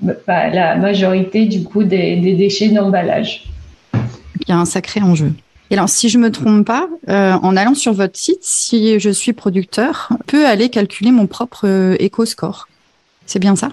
bah, 0.00 0.48
la 0.48 0.76
majorité 0.76 1.46
du 1.46 1.64
coup 1.64 1.82
des 1.82 2.34
déchets 2.34 2.68
d'emballage. 2.68 3.48
Il 4.40 4.48
y 4.48 4.52
a 4.52 4.58
un 4.58 4.64
sacré 4.64 5.00
enjeu. 5.00 5.32
Et 5.72 5.74
alors, 5.74 5.88
si 5.88 6.10
je 6.10 6.18
me 6.18 6.30
trompe 6.30 6.66
pas, 6.66 6.86
euh, 7.08 7.32
en 7.32 7.56
allant 7.56 7.74
sur 7.74 7.94
votre 7.94 8.18
site, 8.18 8.40
si 8.42 9.00
je 9.00 9.08
suis 9.08 9.32
producteur, 9.32 10.10
je 10.10 10.16
peux 10.26 10.46
aller 10.46 10.68
calculer 10.68 11.10
mon 11.12 11.26
propre 11.26 11.66
euh, 11.66 11.96
éco-score. 11.98 12.68
C'est 13.24 13.38
bien 13.38 13.56
ça? 13.56 13.70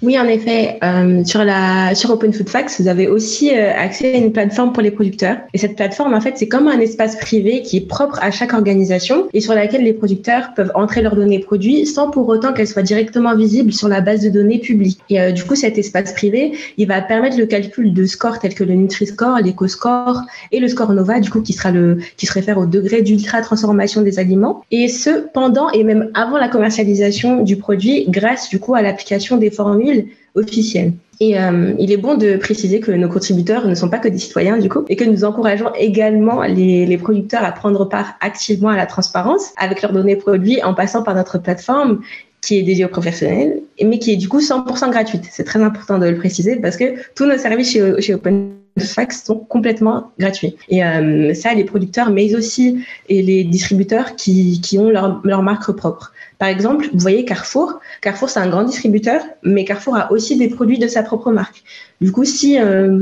Oui, 0.00 0.16
en 0.16 0.28
effet, 0.28 0.78
euh, 0.84 1.24
sur 1.24 1.44
la 1.44 1.92
sur 1.96 2.10
Open 2.10 2.32
Food 2.32 2.48
Facts, 2.48 2.80
vous 2.80 2.86
avez 2.86 3.08
aussi 3.08 3.50
euh, 3.52 3.72
accès 3.76 4.14
à 4.14 4.16
une 4.16 4.30
plateforme 4.30 4.72
pour 4.72 4.80
les 4.80 4.92
producteurs. 4.92 5.38
Et 5.54 5.58
cette 5.58 5.74
plateforme, 5.74 6.14
en 6.14 6.20
fait, 6.20 6.34
c'est 6.36 6.46
comme 6.46 6.68
un 6.68 6.78
espace 6.78 7.16
privé 7.16 7.62
qui 7.62 7.78
est 7.78 7.88
propre 7.88 8.16
à 8.22 8.30
chaque 8.30 8.52
organisation 8.52 9.26
et 9.32 9.40
sur 9.40 9.54
laquelle 9.54 9.82
les 9.82 9.92
producteurs 9.92 10.54
peuvent 10.54 10.70
entrer 10.76 11.02
leurs 11.02 11.16
données 11.16 11.40
produits 11.40 11.84
sans 11.84 12.10
pour 12.10 12.28
autant 12.28 12.52
qu'elles 12.52 12.68
soient 12.68 12.82
directement 12.82 13.34
visibles 13.34 13.72
sur 13.72 13.88
la 13.88 14.00
base 14.00 14.22
de 14.22 14.28
données 14.28 14.60
publique. 14.60 15.00
Et 15.10 15.20
euh, 15.20 15.32
du 15.32 15.42
coup, 15.42 15.56
cet 15.56 15.78
espace 15.78 16.12
privé, 16.12 16.52
il 16.76 16.86
va 16.86 17.02
permettre 17.02 17.36
le 17.36 17.46
calcul 17.46 17.92
de 17.92 18.06
scores 18.06 18.38
tels 18.38 18.54
que 18.54 18.62
le 18.62 18.74
Nutri-Score, 18.74 19.38
l'Eco-Score 19.42 20.22
et 20.52 20.60
le 20.60 20.68
Score 20.68 20.92
Nova, 20.92 21.18
du 21.18 21.28
coup, 21.28 21.40
qui 21.40 21.54
sera 21.54 21.72
le 21.72 21.98
qui 22.16 22.26
se 22.26 22.32
réfère 22.32 22.58
au 22.58 22.66
degré 22.66 23.02
d'ultra 23.02 23.40
transformation 23.40 24.02
des 24.02 24.20
aliments. 24.20 24.62
Et 24.70 24.86
ce, 24.86 25.26
pendant 25.34 25.70
et 25.70 25.82
même 25.82 26.12
avant 26.14 26.38
la 26.38 26.48
commercialisation 26.48 27.42
du 27.42 27.56
produit, 27.56 28.04
grâce 28.08 28.48
du 28.48 28.60
coup 28.60 28.76
à 28.76 28.82
l'application 28.82 29.38
des 29.38 29.50
formules 29.50 29.87
officielle. 30.34 30.92
Et 31.20 31.38
euh, 31.38 31.72
il 31.78 31.90
est 31.90 31.96
bon 31.96 32.16
de 32.16 32.36
préciser 32.36 32.78
que 32.80 32.92
nos 32.92 33.08
contributeurs 33.08 33.66
ne 33.66 33.74
sont 33.74 33.88
pas 33.88 33.98
que 33.98 34.08
des 34.08 34.18
citoyens 34.18 34.58
du 34.58 34.68
coup, 34.68 34.84
et 34.88 34.94
que 34.94 35.04
nous 35.04 35.24
encourageons 35.24 35.72
également 35.76 36.42
les, 36.42 36.98
producteurs 36.98 37.44
à 37.44 37.50
prendre 37.52 37.88
part 37.88 38.14
activement 38.20 38.68
à 38.68 38.76
la 38.76 38.86
transparence 38.86 39.52
avec 39.56 39.82
leurs 39.82 39.92
données 39.92 40.16
produits 40.16 40.62
en 40.62 40.74
passant 40.74 41.02
par 41.02 41.14
notre 41.14 41.38
plateforme 41.38 42.00
qui 42.40 42.56
est 42.56 42.62
dédiée 42.62 42.84
aux 42.84 42.88
professionnels, 42.88 43.60
mais 43.84 43.98
qui 43.98 44.12
est 44.12 44.16
du 44.16 44.28
coup 44.28 44.38
100% 44.38 44.90
gratuite. 44.90 45.24
C'est 45.28 45.42
très 45.42 45.60
important 45.60 45.98
de 45.98 46.06
le 46.06 46.16
préciser 46.16 46.56
parce 46.56 46.76
que 46.76 46.94
tous 47.16 47.26
nos 47.26 47.36
services 47.36 47.72
chez, 47.72 48.00
chez 48.00 48.14
OpenFax 48.14 49.24
sont 49.24 49.38
complètement 49.38 50.12
gratuits. 50.20 50.54
Et 50.68 50.84
euh, 50.84 51.34
ça, 51.34 51.52
les 51.52 51.64
producteurs, 51.64 52.10
mais 52.10 52.36
aussi 52.36 52.84
et 53.08 53.22
les 53.22 53.42
distributeurs 53.42 54.14
qui, 54.14 54.60
qui 54.60 54.78
ont 54.78 54.88
leur 54.90 55.42
marque 55.42 55.72
propre. 55.72 56.12
Par 56.38 56.48
exemple, 56.48 56.88
vous 56.92 57.00
voyez 57.00 57.24
Carrefour. 57.24 57.80
Carrefour, 58.00 58.30
c'est 58.30 58.38
un 58.38 58.48
grand 58.48 58.62
distributeur, 58.62 59.20
mais 59.42 59.64
Carrefour 59.64 59.96
a 59.96 60.12
aussi 60.12 60.36
des 60.36 60.48
produits 60.48 60.78
de 60.78 60.86
sa 60.86 61.02
propre 61.02 61.32
marque. 61.32 61.64
Du 62.00 62.12
coup, 62.12 62.24
si, 62.24 62.58
euh, 62.60 63.00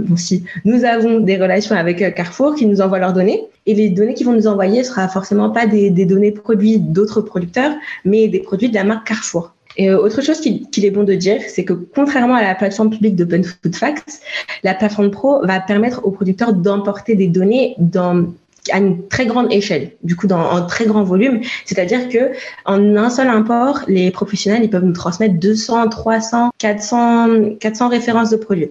nous 0.65 0.85
avons 0.85 1.21
des 1.21 1.37
relations 1.37 1.77
avec 1.77 2.01
euh, 2.01 2.11
Carrefour 2.11 2.55
qui 2.55 2.65
nous 2.67 2.81
envoient 2.81 2.99
leurs 2.99 3.13
données, 3.13 3.45
et 3.67 3.75
les 3.75 3.91
données 3.91 4.15
qu'ils 4.15 4.27
vont 4.27 4.33
nous 4.33 4.47
envoyer 4.47 4.79
ne 4.79 4.85
sera 4.85 5.09
forcément 5.09 5.51
pas 5.51 5.67
des, 5.67 5.91
des 5.91 6.07
données 6.07 6.33
produits 6.33 6.79
d'autres 6.79 7.21
producteurs, 7.21 7.73
mais 8.05 8.29
des 8.29 8.41
produits 8.41 8.71
de 8.71 8.75
la 8.75 8.85
marque 8.85 9.07
Carrefour. 9.07 9.53
Et 9.77 9.91
euh, 9.91 9.99
autre 9.99 10.23
chose 10.23 10.41
qu'il 10.41 10.85
est 10.85 10.91
bon 10.91 11.05
de 11.05 11.15
dire, 11.15 11.41
c'est 11.49 11.65
que 11.65 11.75
contrairement 11.75 12.35
à 12.35 12.43
la 12.43 12.55
plateforme 12.55 12.91
publique 12.91 13.17
d'Open 13.17 13.45
Food 13.45 13.77
Facts, 13.77 14.21
la 14.63 14.75
plateforme 14.75 15.11
pro 15.11 15.45
va 15.45 15.61
permettre 15.61 16.05
aux 16.05 16.11
producteurs 16.11 16.55
d'emporter 16.55 17.15
des 17.15 17.27
données 17.27 17.75
dans 17.79 18.27
à 18.73 18.79
une 18.79 19.07
très 19.09 19.27
grande 19.27 19.53
échelle, 19.53 19.93
du 20.03 20.17
coup 20.17 20.27
dans 20.27 20.41
en 20.41 20.67
très 20.67 20.87
grand 20.87 21.03
volume. 21.03 21.41
C'est-à-dire 21.65 22.09
que 22.09 22.33
en 22.65 22.97
un 22.97 23.11
seul 23.11 23.29
import, 23.29 23.81
les 23.89 24.11
professionnels 24.11 24.63
ils 24.65 24.71
peuvent 24.71 24.85
nous 24.85 24.93
transmettre 24.93 25.35
200, 25.35 25.89
300, 25.89 26.51
400, 26.59 27.57
400 27.61 27.89
références 27.89 28.31
de 28.31 28.37
produits. 28.37 28.71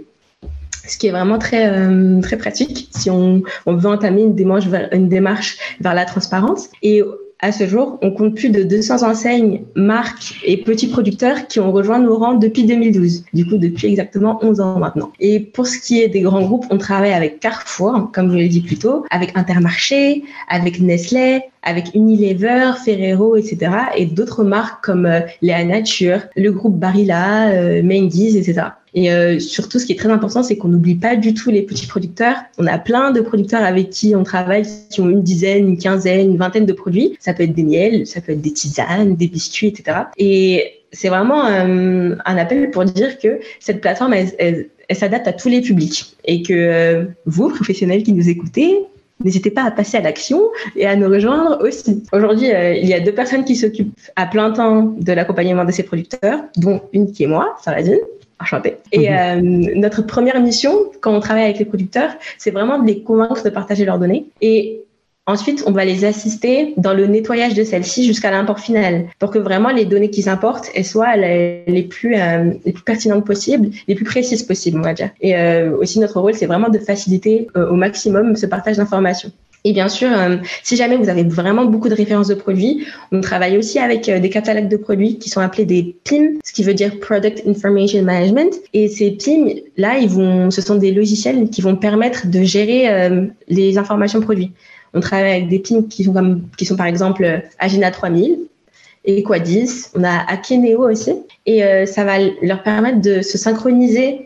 Ce 0.87 0.97
qui 0.97 1.07
est 1.07 1.11
vraiment 1.11 1.39
très 1.39 1.67
euh, 1.67 2.21
très 2.21 2.37
pratique 2.37 2.89
si 2.95 3.09
on, 3.09 3.41
on 3.65 3.75
veut 3.75 3.89
entamer 3.89 4.21
une 4.21 4.35
démarche 4.35 5.57
vers 5.79 5.93
la 5.93 6.05
transparence. 6.05 6.69
À 7.39 7.51
ce 7.51 7.67
jour, 7.67 7.97
on 8.01 8.11
compte 8.11 8.35
plus 8.35 8.49
de 8.49 8.63
200 8.63 9.03
enseignes, 9.03 9.61
marques 9.75 10.35
et 10.45 10.57
petits 10.57 10.87
producteurs 10.87 11.47
qui 11.47 11.59
ont 11.59 11.71
rejoint 11.71 11.99
nos 11.99 12.17
rangs 12.17 12.35
depuis 12.35 12.63
2012. 12.63 13.25
Du 13.33 13.45
coup, 13.45 13.57
depuis 13.57 13.87
exactement 13.87 14.39
11 14.41 14.61
ans 14.61 14.79
maintenant. 14.79 15.11
Et 15.19 15.39
pour 15.39 15.67
ce 15.67 15.79
qui 15.79 16.01
est 16.01 16.07
des 16.07 16.21
grands 16.21 16.41
groupes, 16.41 16.65
on 16.69 16.77
travaille 16.77 17.13
avec 17.13 17.39
Carrefour, 17.39 18.09
comme 18.13 18.31
je 18.31 18.37
l'ai 18.37 18.47
dit 18.47 18.61
plus 18.61 18.77
tôt, 18.77 19.05
avec 19.09 19.37
Intermarché, 19.37 20.23
avec 20.49 20.79
Nestlé, 20.79 21.41
avec 21.63 21.93
Unilever, 21.93 22.71
Ferrero, 22.83 23.35
etc. 23.35 23.71
et 23.97 24.05
d'autres 24.05 24.43
marques 24.43 24.83
comme 24.85 25.05
euh, 25.05 25.21
Léa 25.41 25.63
Nature, 25.65 26.21
le 26.35 26.51
groupe 26.51 26.77
Barilla, 26.79 27.49
euh, 27.49 27.81
etc. 27.81 28.61
Et 28.95 29.11
euh, 29.11 29.39
surtout, 29.39 29.77
ce 29.77 29.85
qui 29.85 29.91
est 29.91 29.97
très 29.97 30.09
important, 30.09 30.41
c'est 30.41 30.55
qu'on 30.55 30.69
n'oublie 30.69 30.95
pas 30.95 31.17
du 31.17 31.33
tout 31.33 31.51
les 31.51 31.61
petits 31.61 31.85
producteurs. 31.85 32.37
On 32.57 32.65
a 32.65 32.79
plein 32.79 33.11
de 33.11 33.19
producteurs 33.19 33.61
avec 33.61 33.89
qui 33.89 34.15
on 34.15 34.23
travaille, 34.23 34.63
qui 34.89 35.01
ont 35.01 35.09
une 35.09 35.21
dizaine, 35.21 35.67
une 35.67 35.77
quinzaine, 35.77 36.31
une 36.31 36.37
vingtaine 36.37 36.65
de 36.65 36.73
produits. 36.73 37.17
Ça 37.19 37.33
peut 37.33 37.43
être 37.43 37.53
des 37.53 37.63
miels, 37.63 38.07
ça 38.07 38.21
peut 38.21 38.31
être 38.31 38.41
des 38.41 38.53
tisanes, 38.53 39.15
des 39.15 39.27
biscuits, 39.27 39.67
etc. 39.67 39.97
Et 40.17 40.81
c'est 40.93 41.09
vraiment 41.09 41.45
euh, 41.45 42.15
un 42.23 42.37
appel 42.37 42.71
pour 42.71 42.85
dire 42.85 43.19
que 43.19 43.39
cette 43.59 43.81
plateforme, 43.81 44.13
elle, 44.13 44.69
s'adapte 44.91 45.27
à 45.27 45.33
tous 45.33 45.49
les 45.49 45.59
publics 45.59 46.15
et 46.23 46.41
que 46.41 46.53
euh, 46.53 47.03
vous, 47.25 47.49
professionnels 47.49 48.01
qui 48.01 48.13
nous 48.13 48.29
écoutez, 48.29 48.79
N'hésitez 49.23 49.49
pas 49.49 49.63
à 49.63 49.71
passer 49.71 49.95
à 49.95 50.01
l'action 50.01 50.41
et 50.75 50.85
à 50.85 50.97
nous 50.97 51.07
rejoindre 51.07 51.65
aussi. 51.65 52.03
Aujourd'hui, 52.11 52.47
il 52.49 52.85
y 52.85 52.93
a 52.93 52.99
deux 52.99 53.13
personnes 53.13 53.45
qui 53.45 53.55
s'occupent 53.55 53.97
à 54.17 54.25
plein 54.25 54.51
temps 54.51 54.93
de 54.99 55.13
l'accompagnement 55.13 55.63
de 55.63 55.71
ces 55.71 55.83
producteurs, 55.83 56.41
dont 56.57 56.81
une 56.91 57.09
qui 57.13 57.23
est 57.23 57.27
moi, 57.27 57.55
Saradine, 57.63 57.99
enchantée. 58.39 58.77
Et 58.91 59.09
mhm. 59.09 59.15
euh, 59.15 59.71
notre 59.75 60.01
première 60.01 60.39
mission, 60.41 60.73
quand 61.01 61.13
on 61.13 61.19
travaille 61.19 61.43
avec 61.43 61.59
les 61.59 61.65
producteurs, 61.65 62.11
c'est 62.37 62.51
vraiment 62.51 62.79
de 62.79 62.87
les 62.87 63.01
convaincre 63.01 63.43
de 63.43 63.49
partager 63.49 63.85
leurs 63.85 63.99
données. 63.99 64.25
Et 64.41 64.81
ensuite, 65.25 65.63
on 65.65 65.71
va 65.71 65.85
les 65.85 66.05
assister 66.05 66.73
dans 66.77 66.93
le 66.93 67.07
nettoyage 67.07 67.53
de 67.53 67.63
celles-ci 67.63 68.05
jusqu'à 68.05 68.31
l'import 68.31 68.59
final, 68.59 69.07
pour 69.19 69.31
que 69.31 69.39
vraiment 69.39 69.69
les 69.69 69.85
données 69.85 70.09
qu'ils 70.09 70.29
importent 70.29 70.69
elles 70.75 70.85
soient 70.85 71.15
les, 71.15 71.87
plus 71.89 72.15
euh, 72.15 72.51
les 72.65 72.71
plus 72.73 72.83
pertinentes 72.83 73.25
possibles, 73.25 73.69
les 73.87 73.95
plus 73.95 74.05
précises 74.05 74.43
possibles, 74.43 74.79
on 74.79 74.83
va 74.83 74.93
dire. 74.93 75.09
Et 75.21 75.35
euh, 75.35 75.75
aussi 75.77 75.99
notre 75.99 76.19
rôle, 76.19 76.33
c'est 76.33 76.45
vraiment 76.45 76.69
de 76.69 76.79
faciliter 76.79 77.47
au 77.55 77.75
maximum 77.75 78.35
ce 78.35 78.45
partage 78.45 78.77
d'informations. 78.77 79.31
Et 79.65 79.73
bien 79.73 79.89
sûr, 79.89 80.09
euh, 80.13 80.37
si 80.61 80.77
jamais 80.77 80.95
vous 80.95 81.09
avez 81.09 81.23
vraiment 81.23 81.65
beaucoup 81.65 81.89
de 81.89 81.95
références 81.95 82.27
de 82.27 82.35
produits, 82.35 82.85
on 83.11 83.19
travaille 83.19 83.57
aussi 83.57 83.79
avec 83.79 84.07
euh, 84.07 84.19
des 84.19 84.29
catalogues 84.29 84.69
de 84.69 84.77
produits 84.77 85.17
qui 85.17 85.27
sont 85.27 85.41
appelés 85.41 85.65
des 85.65 85.95
PIM, 86.03 86.35
ce 86.43 86.53
qui 86.53 86.63
veut 86.63 86.75
dire 86.75 86.99
Product 86.99 87.41
Information 87.47 88.03
Management. 88.03 88.53
Et 88.73 88.87
ces 88.87 89.11
PIM, 89.11 89.47
là, 89.75 89.97
ils 89.97 90.07
vont, 90.07 90.51
ce 90.51 90.61
sont 90.61 90.75
des 90.75 90.91
logiciels 90.91 91.49
qui 91.49 91.61
vont 91.61 91.75
permettre 91.75 92.27
de 92.27 92.43
gérer 92.43 92.93
euh, 92.93 93.25
les 93.47 93.79
informations 93.79 94.21
produits. 94.21 94.51
On 94.93 94.99
travaille 94.99 95.31
avec 95.31 95.49
des 95.49 95.57
PIM 95.57 95.81
qui 95.89 96.03
sont, 96.03 96.13
comme, 96.13 96.43
qui 96.57 96.65
sont 96.65 96.75
par 96.75 96.85
exemple 96.85 97.41
Agena 97.57 97.89
3000, 97.89 98.37
Equadis, 99.03 99.87
on 99.95 100.03
a 100.03 100.31
Akeneo 100.31 100.89
aussi, 100.89 101.11
et 101.45 101.61
ça 101.85 102.03
va 102.03 102.13
leur 102.41 102.63
permettre 102.63 103.01
de 103.01 103.21
se 103.21 103.37
synchroniser 103.37 104.24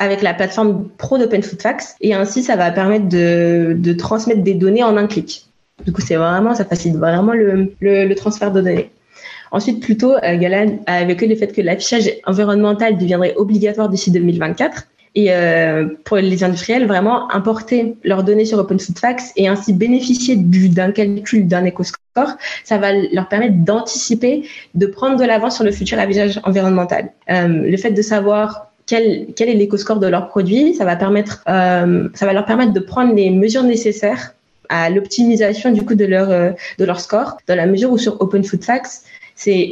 avec 0.00 0.22
la 0.22 0.34
plateforme 0.34 0.88
pro 0.96 1.18
d'Open 1.18 1.42
Food 1.42 1.62
Facts. 1.62 1.94
Et 2.00 2.14
ainsi, 2.14 2.42
ça 2.42 2.56
va 2.56 2.70
permettre 2.72 3.08
de, 3.08 3.92
transmettre 3.92 4.42
des 4.42 4.54
données 4.54 4.82
en 4.82 4.96
un 4.96 5.06
clic. 5.06 5.46
Du 5.84 5.92
coup, 5.92 6.00
c'est 6.00 6.16
vraiment, 6.16 6.54
ça 6.54 6.64
facilite 6.64 6.96
vraiment 6.96 7.32
le, 7.32 7.72
le, 7.80 8.14
transfert 8.14 8.50
de 8.50 8.60
données. 8.60 8.90
Ensuite, 9.52 9.80
plutôt, 9.80 10.14
euh, 10.14 10.36
Galan 10.38 10.78
a 10.86 11.02
évoqué 11.02 11.26
le 11.26 11.36
fait 11.36 11.48
que 11.48 11.60
l'affichage 11.60 12.10
environnemental 12.26 12.96
deviendrait 12.96 13.34
obligatoire 13.36 13.88
d'ici 13.88 14.10
2024. 14.10 14.86
Et 15.16 15.32
euh, 15.32 15.88
pour 16.04 16.18
les 16.18 16.44
industriels, 16.44 16.86
vraiment 16.86 17.32
importer 17.34 17.96
leurs 18.04 18.22
données 18.22 18.44
sur 18.44 18.58
Open 18.58 18.78
Food 18.78 18.98
Facts 18.98 19.32
et 19.36 19.48
ainsi 19.48 19.72
bénéficier 19.72 20.36
d'un 20.36 20.92
calcul 20.92 21.48
d'un 21.48 21.64
éco-score, 21.64 22.36
ça 22.64 22.78
va 22.78 22.92
leur 22.92 23.28
permettre 23.28 23.56
d'anticiper, 23.56 24.44
de 24.74 24.86
prendre 24.86 25.16
de 25.16 25.24
l'avance 25.24 25.56
sur 25.56 25.64
le 25.64 25.72
futur 25.72 25.98
affichage 25.98 26.40
environnemental. 26.44 27.10
Euh, 27.28 27.48
le 27.48 27.76
fait 27.76 27.90
de 27.90 28.02
savoir 28.02 28.69
quel, 28.90 29.48
est 29.48 29.54
l'éco-score 29.54 30.00
de 30.00 30.08
leur 30.08 30.28
produit. 30.28 30.74
Ça 30.74 30.84
va, 30.84 30.96
permettre, 30.96 31.44
euh, 31.48 32.08
ça 32.14 32.26
va 32.26 32.32
leur 32.32 32.44
permettre 32.44 32.72
de 32.72 32.80
prendre 32.80 33.14
les 33.14 33.30
mesures 33.30 33.62
nécessaires 33.62 34.34
à 34.68 34.90
l'optimisation 34.90 35.70
du 35.70 35.82
coup 35.82 35.94
de 35.94 36.04
leur, 36.04 36.30
euh, 36.30 36.50
de 36.78 36.92
score, 36.94 37.38
dans 37.46 37.54
la 37.54 37.66
mesure 37.66 37.92
où 37.92 37.98
sur 37.98 38.20
Open 38.20 38.42
Food 38.42 38.64
Facts, 38.64 39.02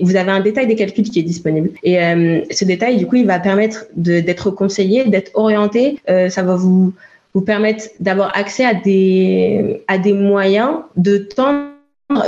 vous 0.03 0.17
avez 0.17 0.31
un 0.31 0.41
détail 0.41 0.67
des 0.67 0.77
calculs 0.77 1.11
qui 1.11 1.19
est 1.19 1.25
disponible. 1.25 1.71
Et 1.83 2.01
euh, 2.01 2.41
ce 2.51 2.65
détail, 2.65 2.97
du 2.97 3.07
coup, 3.07 3.17
il 3.17 3.27
va 3.27 3.39
permettre 3.39 3.87
d'être 3.97 4.51
conseillé, 4.51 5.05
d'être 5.05 5.33
orienté. 5.35 5.99
Ça 6.07 6.43
va 6.43 6.55
vous 6.55 6.95
vous 7.35 7.43
permettre 7.43 7.85
d'avoir 8.01 8.35
accès 8.35 8.65
à 8.65 8.73
des 8.73 9.83
à 9.87 9.99
des 9.99 10.15
moyens 10.15 10.79
de 10.97 11.19
tendre 11.19 11.69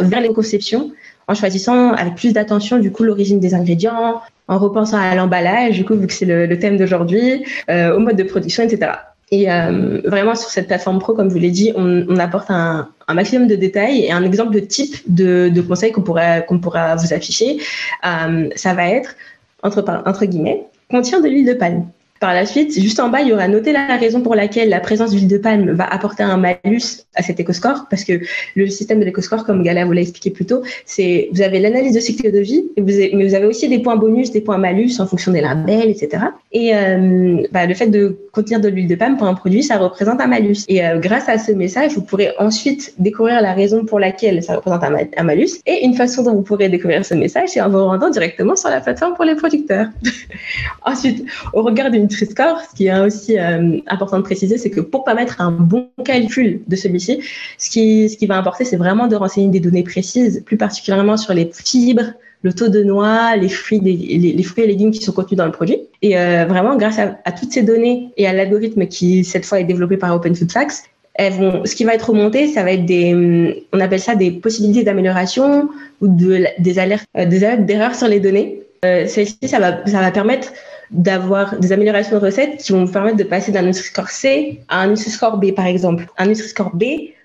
vers 0.03 0.20
les 0.20 0.33
conceptions 0.35 0.92
en 1.26 1.35
choisissant 1.35 1.92
avec 1.92 2.16
plus 2.16 2.33
d'attention 2.35 2.79
du 2.79 2.90
coup 2.92 3.05
l'origine 3.05 3.40
des 3.40 3.55
ingrédients, 3.55 4.20
en 4.50 4.58
repensant 4.58 4.98
à 4.98 5.14
l'emballage, 5.14 5.76
du 5.76 5.84
coup 5.84 5.94
vu 5.94 6.06
que 6.06 6.12
c'est 6.12 6.26
le, 6.26 6.58
thème 6.58 6.76
d'aujourd'hui, 6.76 7.44
euh, 7.70 7.96
au 7.96 8.00
mode 8.00 8.16
de 8.16 8.24
production, 8.24 8.62
etc. 8.62 8.92
Et 9.32 9.46
vraiment, 9.46 10.34
sur 10.34 10.50
cette 10.50 10.66
plateforme 10.66 10.98
pro, 10.98 11.14
comme 11.14 11.28
je 11.28 11.34
vous 11.34 11.40
l'ai 11.40 11.52
dit, 11.52 11.72
on, 11.76 12.16
apporte 12.16 12.50
un, 12.50 12.88
maximum 13.14 13.46
de 13.46 13.54
détails 13.54 14.00
et 14.00 14.10
un 14.10 14.24
exemple 14.24 14.52
de 14.52 14.58
type 14.58 14.96
de, 15.06 15.60
conseils 15.60 15.92
qu'on 15.92 16.02
pourra 16.02 16.96
vous 16.96 17.14
afficher. 17.14 17.58
ça 18.02 18.74
va 18.74 18.88
être, 18.88 19.14
entre 19.62 20.24
guillemets, 20.24 20.64
contient 20.90 21.20
de 21.20 21.28
l'huile 21.28 21.46
de 21.46 21.54
palme. 21.54 21.86
Par 22.20 22.35
la 22.35 22.44
suite, 22.44 22.78
juste 22.78 23.00
en 23.00 23.09
bas, 23.09 23.22
il 23.22 23.28
y 23.28 23.33
aura 23.33 23.48
noté 23.48 23.72
la 23.72 23.96
raison 23.96 24.20
pour 24.20 24.35
laquelle 24.35 24.68
la 24.68 24.80
présence 24.80 25.12
d'huile 25.12 25.26
de 25.26 25.38
palme 25.38 25.70
va 25.70 25.85
apporter 25.85 26.22
un 26.22 26.37
malus 26.37 27.06
à 27.14 27.22
cet 27.22 27.40
éco-score, 27.40 27.87
parce 27.88 28.04
que 28.04 28.20
le 28.54 28.66
système 28.68 29.00
de 29.00 29.06
l'éco-score, 29.06 29.46
comme 29.46 29.62
Gala 29.62 29.87
vous 29.87 29.92
l'a 29.92 30.02
expliqué 30.02 30.28
plus 30.28 30.44
tôt, 30.44 30.62
c'est 30.85 31.30
vous 31.33 31.40
avez 31.40 31.61
l'analyse 31.61 31.94
de 31.94 32.00
cycle 32.00 32.30
de 32.30 32.40
vie, 32.40 32.66
mais 32.76 33.26
vous 33.26 33.35
avez 33.35 33.46
aussi 33.46 33.70
des 33.70 33.78
points 33.78 33.96
bonus, 33.96 34.33
des 34.33 34.42
points 34.42 34.59
malus 34.59 35.00
en 35.00 35.06
fonction 35.06 35.33
des 35.33 35.40
labels, 35.40 35.88
etc. 35.88 36.24
Et 36.52 36.76
euh, 36.76 37.42
bah, 37.52 37.64
le 37.64 37.72
fait 37.72 37.87
de 37.87 38.18
contenir 38.33 38.61
de 38.61 38.68
l'huile 38.68 38.87
de 38.87 38.96
palme 38.96 39.16
pour 39.16 39.26
un 39.26 39.35
produit, 39.35 39.62
ça 39.62 39.78
représente 39.78 40.20
un 40.20 40.26
malus. 40.26 40.66
Et 40.68 40.85
euh, 40.85 40.98
grâce 40.98 41.26
à 41.30 41.38
ce 41.38 41.52
message, 41.52 41.92
vous 41.94 42.02
pourrez 42.02 42.33
ensuite 42.38 42.92
découvrir 42.98 43.40
la 43.40 43.54
raison 43.54 43.87
pour 43.87 43.98
laquelle 43.98 44.42
ça 44.42 44.56
représente 44.56 44.85
un, 44.85 44.94
un 45.16 45.22
malus. 45.22 45.62
Et 45.64 45.87
une 45.87 45.94
façon 45.94 46.22
dont 46.22 46.35
vous 46.35 46.42
pourrez 46.42 46.68
découvrir 46.68 47.02
ce 47.02 47.14
message, 47.14 47.48
c'est 47.48 47.62
en 47.62 47.70
vous 47.70 47.83
rendant 47.83 48.11
directement 48.11 48.56
sur 48.56 48.68
la 48.68 48.83
plateforme 48.83 49.14
pour 49.14 49.24
les 49.24 49.37
producteurs. 49.37 49.87
ensuite, 50.85 51.24
au 51.54 51.62
regard 51.62 51.90
d'une 51.90 52.09
Ce 52.10 52.74
qui 52.76 52.86
est 52.86 53.00
aussi 53.00 53.38
euh, 53.38 53.78
important 53.86 54.18
de 54.18 54.22
préciser, 54.22 54.58
c'est 54.58 54.70
que 54.70 54.80
pour 54.80 55.04
permettre 55.04 55.40
un 55.40 55.50
bon 55.50 55.88
calcul 56.04 56.60
de 56.66 56.76
celui-ci, 56.76 57.20
ce 57.58 57.70
qui, 57.70 58.08
ce 58.08 58.16
qui 58.16 58.26
va 58.26 58.36
importer, 58.36 58.64
c'est 58.64 58.76
vraiment 58.76 59.06
de 59.06 59.16
renseigner 59.16 59.48
des 59.48 59.60
données 59.60 59.82
précises, 59.82 60.42
plus 60.44 60.56
particulièrement 60.56 61.16
sur 61.16 61.34
les 61.34 61.50
fibres, 61.52 62.12
le 62.42 62.52
taux 62.52 62.68
de 62.68 62.82
noix, 62.82 63.36
les 63.36 63.48
fruits, 63.48 63.80
les, 63.80 63.92
et 63.92 64.66
légumes 64.66 64.90
qui 64.90 65.02
sont 65.02 65.12
contenus 65.12 65.36
dans 65.36 65.46
le 65.46 65.52
produit. 65.52 65.78
Et 66.02 66.18
euh, 66.18 66.46
vraiment, 66.46 66.76
grâce 66.76 66.98
à, 66.98 67.32
toutes 67.32 67.52
ces 67.52 67.62
données 67.62 68.08
et 68.16 68.26
à 68.26 68.32
l'algorithme 68.32 68.86
qui, 68.86 69.24
cette 69.24 69.44
fois, 69.44 69.60
est 69.60 69.64
développé 69.64 69.96
par 69.96 70.14
Open 70.14 70.34
Food 70.34 70.50
Facts, 70.50 70.84
ce 71.18 71.74
qui 71.74 71.84
va 71.84 71.94
être 71.94 72.08
remonté, 72.08 72.48
ça 72.48 72.62
va 72.62 72.72
être 72.72 72.86
des, 72.86 73.66
on 73.74 73.80
appelle 73.80 74.00
ça 74.00 74.14
des 74.14 74.30
possibilités 74.30 74.84
d'amélioration 74.84 75.68
ou 76.00 76.08
de, 76.08 76.44
des 76.58 76.78
alertes, 76.78 77.04
euh, 77.18 77.26
des 77.26 77.40
d'erreurs 77.58 77.94
sur 77.94 78.08
les 78.08 78.20
données. 78.20 78.62
Celle-ci, 78.82 79.36
ça 79.44 79.58
va 79.58 80.10
permettre 80.10 80.50
d'avoir 80.90 81.59
des 81.59 81.72
améliorations 81.72 82.18
de 82.18 82.24
recettes 82.24 82.59
qui 82.59 82.72
vont 82.72 82.85
vous 82.85 82.92
permettre 82.92 83.16
de 83.16 83.24
passer 83.24 83.53
d'un 83.53 83.62
Nutri-Score 83.62 84.09
C 84.09 84.61
à 84.68 84.83
un 84.83 84.88
Nutri-Score 84.88 85.38
B, 85.38 85.53
par 85.53 85.66
exemple. 85.66 86.07
Un 86.18 86.26
Nutri-Score 86.26 86.74
B 86.74 86.85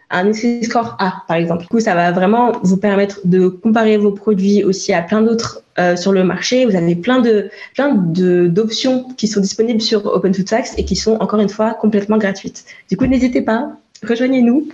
à 0.10 0.20
un 0.20 0.26
Nutri-Score 0.26 0.98
A, 1.00 1.24
par 1.28 1.38
exemple. 1.38 1.64
Du 1.64 1.68
coup, 1.68 1.80
ça 1.80 1.96
va 1.96 2.12
vraiment 2.12 2.52
vous 2.64 2.78
permettre 2.78 3.22
de 3.26 3.48
comparer 3.48 3.98
vos 3.98 4.12
produits 4.12 4.64
aussi 4.64 4.94
à 4.94 5.02
plein 5.02 5.22
d'autres 5.22 5.64
euh, 5.80 5.96
sur 5.96 6.12
le 6.12 6.24
marché. 6.24 6.66
Vous 6.66 6.76
avez 6.76 6.96
plein 6.96 7.20
de 7.20 7.50
plein 7.74 7.94
d'options 7.94 9.06
qui 9.18 9.28
sont 9.28 9.42
disponibles 9.42 9.82
sur 9.82 10.06
Open 10.06 10.34
Food 10.34 10.48
Facts 10.48 10.76
et 10.78 10.86
qui 10.86 10.96
sont 10.96 11.18
encore 11.20 11.40
une 11.40 11.50
fois 11.50 11.74
complètement 11.74 12.18
gratuites. 12.18 12.66
Du 12.90 12.98
coup, 12.98 13.08
n'hésitez 13.08 13.42
pas, 13.42 13.72
rejoignez-nous. 14.08 14.70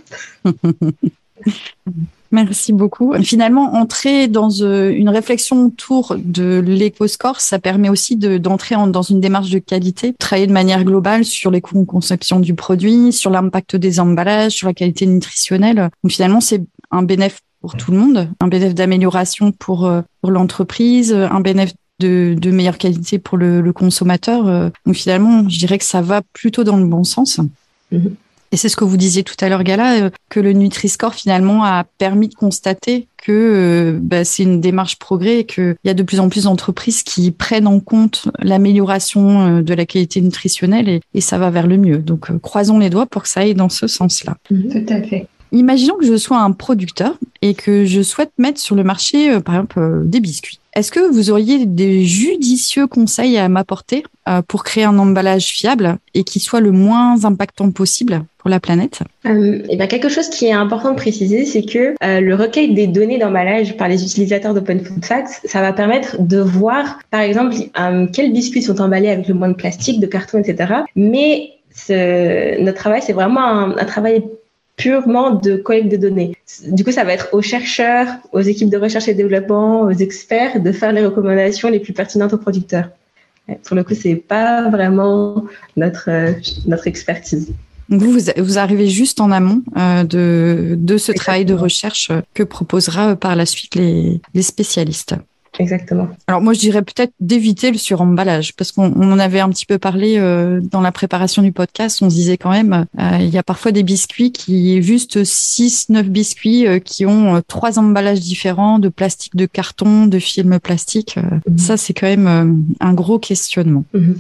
Merci 2.32 2.72
beaucoup. 2.72 3.13
Finalement, 3.22 3.74
entrer 3.76 4.30
dans 4.30 4.50
euh, 4.62 4.89
une 4.89 5.10
réflexion 5.10 5.65
autour 5.65 6.15
de 6.17 6.60
l'éco-score, 6.65 7.41
ça 7.41 7.60
permet 7.60 7.89
aussi 7.89 8.15
d'entrer 8.15 8.76
dans 8.88 9.02
une 9.02 9.20
démarche 9.20 9.50
de 9.50 9.60
qualité, 9.60 10.13
travailler 10.17 10.48
de 10.48 10.54
manière 10.54 10.86
globale 10.86 11.26
sur 11.26 11.52
les 11.52 11.60
coûts 11.60 11.78
de 11.78 11.86
conception 11.86 12.39
du 12.39 12.54
produit, 12.54 13.12
sur 13.12 13.32
l'impact 13.32 13.76
des 13.76 14.00
emballages, 14.00 14.54
sur 14.54 14.67
la 14.67 14.74
qualité 14.74 15.06
nutritionnelle. 15.06 15.89
Donc 16.04 16.12
finalement, 16.12 16.39
c'est 16.39 16.63
un 16.89 17.04
bénéfice 17.04 17.41
pour 17.60 17.76
tout 17.76 17.91
le 17.91 17.98
monde, 17.98 18.30
un 18.39 18.48
bénéfice 18.48 18.76
d'amélioration 18.76 19.52
pour, 19.52 19.86
euh, 19.86 20.02
pour 20.22 20.32
l'entreprise, 20.32 21.13
un 21.13 21.41
bénéfice 21.41 21.76
de, 22.00 22.52
meilleure 22.52 22.78
qualité 22.78 23.20
pour 23.20 23.38
le, 23.38 23.62
le, 23.62 23.74
consommateur. 23.74 24.48
Euh. 24.48 24.70
Donc 24.86 24.96
finalement, 24.96 25.48
je 25.48 25.60
dirais 25.60 25.78
que 25.78 25.86
ça 25.86 26.02
va 26.02 26.22
plutôt 26.34 26.63
dans 26.63 26.78
le 26.78 26.86
bon 26.86 27.04
sens. 27.04 27.39
Mm-hmm. 27.91 28.12
Et 28.54 28.58
c'est 28.58 28.68
ce 28.68 28.76
que 28.76 28.84
vous 28.84 28.98
disiez 28.98 29.24
tout 29.24 29.36
à 29.40 29.48
l'heure, 29.48 29.64
Gala, 29.64 29.94
euh, 29.96 30.10
que 30.30 30.40
le 30.40 30.52
Nutri-Score 30.52 31.14
finalement 31.14 31.64
a 31.64 31.86
permis 31.98 32.28
de 32.28 32.36
constater 32.36 33.08
que 33.18 33.32
euh, 33.32 34.00
bah, 34.02 34.26
c'est 34.26 34.44
une 34.44 34.60
démarche 34.60 34.98
progrès 34.98 35.40
et 35.40 35.44
qu'il 35.46 35.76
y 35.86 35.90
a 35.90 35.94
de 35.94 36.04
plus 36.04 36.20
en 36.20 36.28
plus 36.28 36.44
d'entreprises 36.44 37.04
qui 37.04 37.32
prennent 37.32 37.68
en 37.68 37.80
compte 37.80 38.28
l'amélioration 38.40 39.60
euh, 39.60 39.62
de 39.62 39.74
la 39.74 39.86
qualité 39.86 40.20
nutritionnelle 40.20 40.90
et, 40.90 41.02
et, 41.14 41.22
ça 41.22 41.38
va 41.38 41.50
vers 41.50 41.68
le 41.68 41.78
mieux. 41.78 42.00
Donc 42.00 42.38
croisons 42.40 42.78
les 42.78 42.90
doigts 42.90 43.06
pour 43.06 43.24
que 43.24 43.30
ça 43.30 43.42
aille 43.42 43.56
dans 43.56 43.70
ce 43.70 43.88
sens-là. 43.88 44.36
Tout 44.50 44.86
à 44.90 45.02
fait. 45.02 45.28
Imaginons 45.54 45.96
que 45.96 46.06
je 46.06 46.18
sois 46.18 46.40
un 46.40 46.52
producteur 46.52 47.18
et 47.42 47.54
que 47.54 47.86
je 47.86 48.02
souhaite 48.02 48.32
mettre 48.38 48.60
sur 48.60 48.76
le 48.76 48.84
marché, 48.84 49.40
par 49.42 49.56
exemple, 49.56 50.04
des 50.06 50.22
biscuits. 50.22 50.61
Est-ce 50.74 50.92
que 50.92 51.12
vous 51.12 51.32
auriez 51.32 51.66
des 51.66 52.06
judicieux 52.06 52.88
conseils 52.88 53.38
à 53.38 53.50
m'apporter 53.50 54.04
pour 54.48 54.64
créer 54.64 54.86
un 54.86 54.98
emballage 54.98 55.48
fiable 55.48 55.98
et 56.14 56.24
qui 56.24 56.40
soit 56.40 56.62
le 56.62 56.72
moins 56.72 57.26
impactant 57.26 57.72
possible 57.72 58.24
pour 58.42 58.50
la 58.50 58.60
planète? 58.60 59.02
Euh, 59.26 59.62
et 59.70 59.78
bien 59.78 59.88
Quelque 59.88 60.10
chose 60.10 60.30
qui 60.30 60.46
est 60.46 60.52
important 60.52 60.92
de 60.92 60.96
préciser, 60.96 61.46
c'est 61.46 61.64
que 61.64 61.96
euh, 62.04 62.22
le 62.22 62.36
recueil 62.36 62.74
des 62.74 62.88
données 62.88 63.20
d'emballage 63.20 63.78
par 63.78 63.88
les 63.88 64.04
utilisateurs 64.04 64.54
d'Open 64.54 64.84
Food 64.84 65.06
Facts, 65.06 65.42
ça 65.46 65.62
va 65.62 65.74
permettre 65.74 66.20
de 66.20 66.40
voir, 66.40 67.00
par 67.12 67.22
exemple, 67.22 67.56
euh, 67.80 68.08
quels 68.12 68.34
biscuits 68.34 68.64
sont 68.64 68.82
emballés 68.82 69.10
avec 69.10 69.28
le 69.28 69.36
moins 69.36 69.50
de 69.50 69.54
plastique, 69.54 70.00
de 70.00 70.08
carton, 70.08 70.40
etc. 70.40 70.74
Mais 70.96 71.52
ce, 71.74 72.60
notre 72.62 72.78
travail, 72.78 73.02
c'est 73.04 73.14
vraiment 73.14 73.44
un, 73.44 73.78
un 73.78 73.86
travail 73.86 74.24
purement 74.76 75.32
de 75.32 75.58
collecte 75.58 75.92
de 75.92 75.98
données. 75.98 76.32
Du 76.68 76.84
coup, 76.84 76.92
ça 76.92 77.04
va 77.04 77.14
être 77.14 77.30
aux 77.34 77.42
chercheurs, 77.42 78.08
aux 78.32 78.42
équipes 78.42 78.70
de 78.70 78.78
recherche 78.78 79.08
et 79.08 79.14
développement, 79.14 79.82
aux 79.82 79.92
experts 79.92 80.62
de 80.62 80.72
faire 80.72 80.92
les 80.92 81.06
recommandations 81.06 81.70
les 81.70 81.80
plus 81.80 81.94
pertinentes 81.94 82.34
aux 82.34 82.38
producteurs. 82.38 82.90
Pour 83.64 83.76
le 83.76 83.84
coup, 83.84 83.96
c'est 83.96 84.16
pas 84.16 84.70
vraiment 84.70 85.46
notre, 85.76 86.10
notre 86.68 86.88
expertise. 86.88 87.54
Vous, 87.90 88.18
vous 88.38 88.58
arrivez 88.58 88.88
juste 88.88 89.20
en 89.20 89.32
amont 89.32 89.64
euh, 89.78 90.04
de, 90.06 90.76
de 90.78 90.98
ce 90.98 91.12
travail 91.12 91.44
de 91.44 91.54
recherche 91.54 92.10
euh, 92.10 92.22
que 92.34 92.44
proposera 92.44 93.10
euh, 93.10 93.16
par 93.16 93.36
la 93.36 93.46
suite 93.46 93.76
les, 93.76 94.22
les 94.34 94.42
spécialistes. 94.42 95.16
Exactement. 95.60 96.08
Alors 96.28 96.42
moi, 96.42 96.54
je 96.54 96.60
dirais 96.60 96.82
peut-être 96.82 97.14
d'éviter 97.20 97.72
le 97.72 97.78
suremballage, 97.78 98.56
parce 98.56 98.72
qu'on 98.72 98.92
en 98.94 99.20
avait 99.20 99.42
un 99.42 99.50
petit 99.50 99.66
peu 99.66 99.78
parlé 99.78 100.18
dans 100.72 100.82
la 100.82 100.92
préparation 100.92 101.42
du 101.42 101.52
podcast. 101.52 102.02
On 102.02 102.10
se 102.10 102.16
disait 102.16 102.38
quand 102.38 102.52
même, 102.52 102.86
il 102.98 103.30
y 103.30 103.38
a 103.38 103.44
parfois 103.44 103.72
des 103.72 103.84
biscuits 103.84 104.32
qui, 104.32 104.82
juste 104.82 105.24
6, 105.24 105.90
9 105.90 106.10
biscuits 106.10 106.66
qui 106.86 107.06
ont 107.06 107.42
trois 107.48 107.80
emballages 107.80 108.22
différents 108.22 108.80
de 108.80 108.90
plastique, 108.90 109.36
de 109.36 109.46
carton, 109.46 110.06
de 110.06 110.20
film 110.20 110.60
plastique. 110.60 111.18
Mhm. 111.18 111.58
Ça, 111.58 111.78
c'est 111.78 111.94
quand 111.94 112.08
même 112.08 112.66
un 112.80 112.94
gros 112.94 113.20
questionnement. 113.20 113.84
Mhm. 113.94 114.16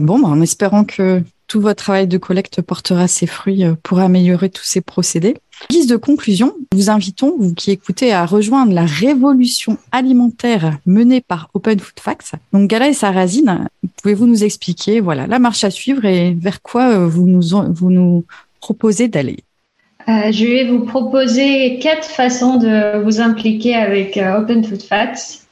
bon, 0.00 0.18
bah, 0.20 0.28
en 0.28 0.40
espérant 0.40 0.84
que 0.84 1.22
tout 1.46 1.60
votre 1.60 1.84
travail 1.84 2.06
de 2.06 2.18
collecte 2.18 2.60
portera 2.62 3.08
ses 3.08 3.26
fruits 3.26 3.64
euh, 3.64 3.74
pour 3.82 4.00
améliorer 4.00 4.50
tous 4.50 4.64
ces 4.64 4.80
procédés. 4.80 5.36
guise 5.70 5.86
de 5.86 5.96
conclusion, 5.96 6.54
nous 6.74 6.90
invitons, 6.90 7.34
vous 7.38 7.54
qui 7.54 7.70
écoutez, 7.70 8.12
à 8.12 8.26
rejoindre 8.26 8.72
la 8.72 8.84
révolution 8.84 9.78
alimentaire 9.92 10.78
menée 10.86 11.20
par 11.20 11.50
Open 11.54 11.78
Food 11.78 12.00
Facts. 12.00 12.32
Donc, 12.52 12.68
Gala 12.68 12.88
et 12.88 12.92
Sarrazine, 12.92 13.68
pouvez-vous 14.02 14.26
nous 14.26 14.44
expliquer, 14.44 15.00
voilà, 15.00 15.26
la 15.26 15.38
marche 15.38 15.64
à 15.64 15.70
suivre 15.70 16.04
et 16.04 16.34
vers 16.34 16.62
quoi 16.62 16.90
euh, 16.90 17.06
vous 17.06 17.26
nous, 17.26 17.42
vous 17.72 17.90
nous 17.90 18.24
proposez 18.60 19.08
d'aller? 19.08 19.38
Euh, 20.08 20.30
je 20.30 20.44
vais 20.44 20.64
vous 20.68 20.84
proposer 20.84 21.78
quatre 21.80 22.08
façons 22.08 22.56
de 22.56 23.02
vous 23.02 23.20
impliquer 23.20 23.74
avec 23.74 24.16
Open 24.16 24.62
Food 24.64 24.82
Facts 24.82 25.45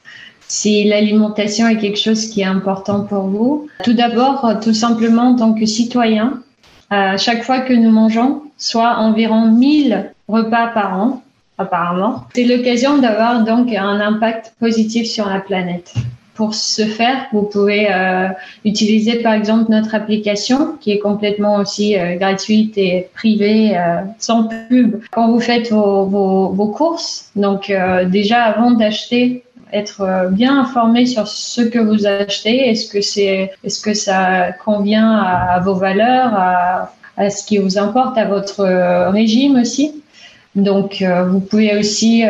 si 0.55 0.85
l'alimentation 0.85 1.67
est 1.69 1.79
quelque 1.79 1.99
chose 1.99 2.27
qui 2.27 2.43
est 2.43 2.53
important 2.59 3.01
pour 3.01 3.25
vous. 3.25 3.67
Tout 3.83 3.93
d'abord, 3.93 4.61
tout 4.63 4.73
simplement 4.73 5.31
en 5.31 5.37
tant 5.37 5.53
que 5.53 5.67
citoyen, 5.67 6.43
à 6.91 7.17
chaque 7.17 7.43
fois 7.43 7.61
que 7.61 7.73
nous 7.73 7.91
mangeons, 7.91 8.43
soit 8.57 8.99
environ 8.99 9.51
1000 9.51 10.13
repas 10.29 10.69
par 10.69 10.99
an, 10.99 11.23
apparemment, 11.59 12.25
c'est 12.35 12.45
l'occasion 12.45 12.99
d'avoir 12.99 13.43
donc 13.43 13.73
un 13.75 14.01
impact 14.01 14.55
positif 14.61 15.07
sur 15.09 15.29
la 15.29 15.41
planète. 15.41 15.93
Pour 16.35 16.55
ce 16.55 16.83
faire, 16.83 17.27
vous 17.33 17.43
pouvez 17.43 17.87
euh, 17.93 18.29
utiliser 18.65 19.23
par 19.23 19.35
exemple 19.35 19.71
notre 19.71 19.95
application 19.95 20.77
qui 20.81 20.91
est 20.91 20.99
complètement 20.99 21.57
aussi 21.57 21.97
euh, 21.97 22.17
gratuite 22.17 22.77
et 22.77 23.09
privée, 23.15 23.77
euh, 23.77 24.01
sans 24.19 24.49
pub, 24.69 24.97
quand 25.13 25.31
vous 25.31 25.39
faites 25.39 25.71
vos 25.71 26.73
courses. 26.77 27.31
Donc 27.37 27.73
déjà 28.07 28.43
avant 28.43 28.73
d'acheter 28.73 29.44
être 29.75 30.01
euh, 30.01 30.29
bien 30.29 30.61
informé 30.61 31.05
sur 31.05 31.27
ce 31.27 31.61
que 31.61 31.79
vous 31.79 32.07
achetez. 32.07 32.71
Est-ce 32.71 32.89
que 32.89 33.01
c'est, 33.01 33.51
est-ce 33.65 33.81
que 33.81 33.93
ça 33.93 34.53
convient 34.65 35.19
à, 35.19 35.61
vos 35.61 35.75
valeurs, 35.75 36.33
à, 37.17 37.31
ce 37.31 37.45
qui 37.45 37.59
vous 37.59 37.77
importe, 37.79 38.17
à 38.17 38.25
votre 38.25 38.61
euh, 38.61 39.11
régime 39.11 39.57
aussi? 39.57 40.03
Donc, 40.55 41.03
euh, 41.03 41.25
vous 41.25 41.41
pouvez 41.41 41.77
aussi, 41.77 42.23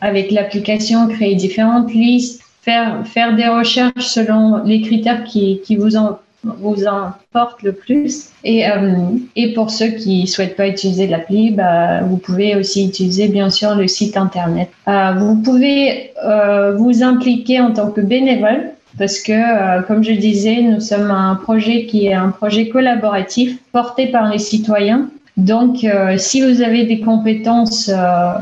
avec 0.00 0.30
l'application, 0.30 1.08
créer 1.08 1.34
différentes 1.34 1.92
listes, 1.92 2.42
faire, 2.62 3.04
faire 3.04 3.34
des 3.34 3.48
recherches 3.48 4.06
selon 4.06 4.62
les 4.64 4.80
critères 4.82 5.24
qui, 5.24 5.60
qui 5.64 5.74
vous 5.74 5.96
en, 5.96 6.20
vous 6.44 6.86
importe 6.86 7.62
le 7.62 7.72
plus. 7.72 8.30
Et, 8.44 8.66
euh, 8.66 8.96
et 9.36 9.52
pour 9.52 9.70
ceux 9.70 9.88
qui 9.88 10.26
souhaitent 10.26 10.56
pas 10.56 10.68
utiliser 10.68 11.06
l'appli, 11.06 11.50
bah, 11.50 12.00
vous 12.02 12.16
pouvez 12.16 12.56
aussi 12.56 12.86
utiliser 12.86 13.28
bien 13.28 13.50
sûr 13.50 13.74
le 13.74 13.86
site 13.86 14.16
internet. 14.16 14.70
Euh, 14.88 15.12
vous 15.18 15.36
pouvez 15.36 16.12
euh, 16.24 16.76
vous 16.76 17.02
impliquer 17.02 17.60
en 17.60 17.72
tant 17.72 17.90
que 17.90 18.00
bénévole 18.00 18.72
parce 18.98 19.20
que, 19.20 19.32
euh, 19.32 19.82
comme 19.82 20.02
je 20.02 20.12
disais, 20.12 20.62
nous 20.62 20.80
sommes 20.80 21.10
un 21.10 21.36
projet 21.36 21.86
qui 21.86 22.06
est 22.06 22.14
un 22.14 22.30
projet 22.30 22.68
collaboratif 22.68 23.58
porté 23.72 24.06
par 24.06 24.30
les 24.30 24.38
citoyens. 24.38 25.08
Donc, 25.36 25.84
euh, 25.84 26.18
si 26.18 26.42
vous 26.42 26.60
avez 26.60 26.84
des 26.84 27.00
compétences 27.00 27.88
euh, 27.88 28.32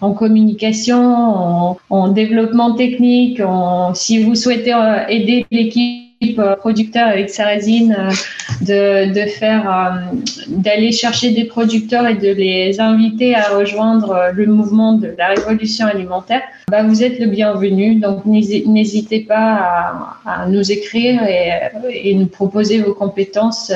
en 0.00 0.12
communication, 0.12 0.96
en, 0.96 1.78
en, 1.90 2.08
développement 2.08 2.74
technique, 2.74 3.40
en, 3.40 3.94
si 3.94 4.22
vous 4.22 4.34
souhaitez 4.34 4.74
aider 5.08 5.44
l'équipe 5.50 6.05
producteur 6.58 7.08
avec 7.08 7.30
Sarrazine 7.30 7.96
euh, 7.98 8.10
de, 8.62 9.12
de 9.12 9.28
faire 9.28 9.70
euh, 9.70 10.16
d'aller 10.48 10.92
chercher 10.92 11.30
des 11.30 11.44
producteurs 11.44 12.06
et 12.06 12.14
de 12.14 12.28
les 12.28 12.80
inviter 12.80 13.34
à 13.34 13.56
rejoindre 13.56 14.30
le 14.32 14.46
mouvement 14.46 14.94
de 14.94 15.14
la 15.18 15.28
révolution 15.28 15.86
alimentaire, 15.86 16.42
bah 16.70 16.82
vous 16.82 17.02
êtes 17.02 17.18
le 17.18 17.26
bienvenu. 17.26 17.96
Donc 17.96 18.24
n'hésitez 18.24 19.20
pas 19.20 20.16
à, 20.24 20.46
nous 20.48 20.72
écrire 20.72 21.22
et, 21.24 21.50
et, 21.92 22.14
nous 22.14 22.26
proposer 22.26 22.80
vos 22.80 22.94
compétences 22.94 23.70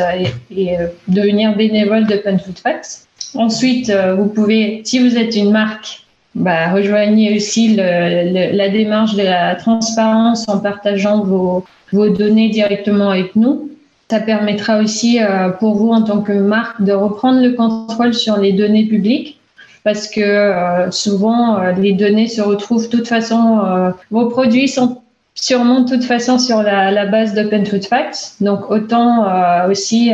et, 0.50 0.76
devenir 1.08 1.56
bénévole 1.56 2.06
de 2.06 2.16
Pen 2.16 2.38
Food 2.38 2.58
Facts. 2.58 3.06
Ensuite, 3.34 3.92
vous 4.16 4.26
pouvez, 4.26 4.82
si 4.84 4.98
vous 4.98 5.16
êtes 5.16 5.36
une 5.36 5.52
marque 5.52 6.04
bah, 6.34 6.72
rejoignez 6.72 7.36
aussi 7.36 7.74
le, 7.76 8.56
la 8.56 8.68
démarche 8.68 9.14
de 9.14 9.22
la 9.22 9.54
transparence 9.56 10.48
en 10.48 10.58
partageant 10.60 11.24
vos, 11.24 11.64
vos 11.92 12.08
données 12.08 12.48
directement 12.48 13.10
avec 13.10 13.34
nous. 13.34 13.70
Ça 14.08 14.20
permettra 14.20 14.78
aussi 14.78 15.20
euh, 15.20 15.50
pour 15.50 15.76
vous 15.76 15.90
en 15.90 16.02
tant 16.02 16.20
que 16.20 16.32
marque 16.32 16.82
de 16.82 16.92
reprendre 16.92 17.40
le 17.40 17.52
contrôle 17.52 18.14
sur 18.14 18.38
les 18.38 18.52
données 18.52 18.86
publiques 18.86 19.38
parce 19.82 20.08
que 20.08 20.20
euh, 20.20 20.90
souvent 20.90 21.58
euh, 21.58 21.72
les 21.72 21.92
données 21.92 22.28
se 22.28 22.42
retrouvent 22.42 22.88
de 22.88 22.96
toute 22.96 23.08
façon, 23.08 23.92
vos 24.10 24.28
produits 24.28 24.68
sont 24.68 25.00
sûrement 25.34 25.80
de 25.80 25.90
toute 25.90 26.04
façon 26.04 26.38
sur 26.38 26.62
la, 26.62 26.90
la 26.90 27.06
base 27.06 27.34
d'Open 27.34 27.66
Food 27.66 27.84
Facts. 27.86 28.36
Donc 28.40 28.70
autant 28.70 29.26
aussi 29.68 30.12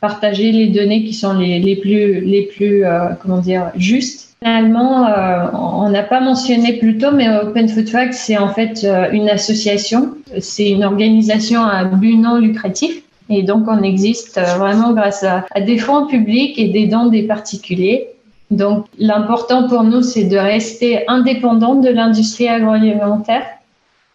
partager 0.00 0.52
les 0.52 0.66
données 0.68 1.04
qui 1.04 1.14
sont 1.14 1.34
les, 1.34 1.58
les 1.58 1.76
plus, 1.76 2.20
les 2.20 2.42
plus 2.42 2.84
comment 3.22 3.38
dire, 3.38 3.70
justes 3.76 4.25
Finalement, 4.42 5.06
euh, 5.06 5.46
on 5.54 5.88
n'a 5.88 6.02
pas 6.02 6.20
mentionné 6.20 6.74
plus 6.74 6.98
tôt, 6.98 7.10
mais 7.10 7.28
Open 7.28 7.68
Food 7.68 7.88
Facts, 7.88 8.14
c'est 8.14 8.36
en 8.36 8.52
fait 8.52 8.84
euh, 8.84 9.10
une 9.10 9.30
association. 9.30 10.14
C'est 10.40 10.70
une 10.70 10.84
organisation 10.84 11.62
à 11.62 11.84
but 11.84 12.16
non 12.16 12.36
lucratif. 12.36 13.02
Et 13.30 13.42
donc, 13.42 13.64
on 13.66 13.82
existe 13.82 14.38
euh, 14.38 14.54
vraiment 14.58 14.92
grâce 14.92 15.24
à, 15.24 15.46
des 15.60 15.78
fonds 15.78 16.06
publics 16.06 16.58
et 16.58 16.68
des 16.68 16.86
dons 16.86 17.06
des 17.06 17.22
particuliers. 17.22 18.08
Donc, 18.50 18.86
l'important 18.98 19.68
pour 19.68 19.82
nous, 19.82 20.02
c'est 20.02 20.24
de 20.24 20.36
rester 20.36 21.08
indépendant 21.08 21.74
de 21.74 21.88
l'industrie 21.88 22.46
agroalimentaire. 22.46 23.44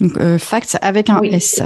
Donc, 0.01 0.17
euh, 0.19 0.39
facts 0.39 0.79
avec 0.83 1.09
un 1.09 1.23
S. 1.23 1.63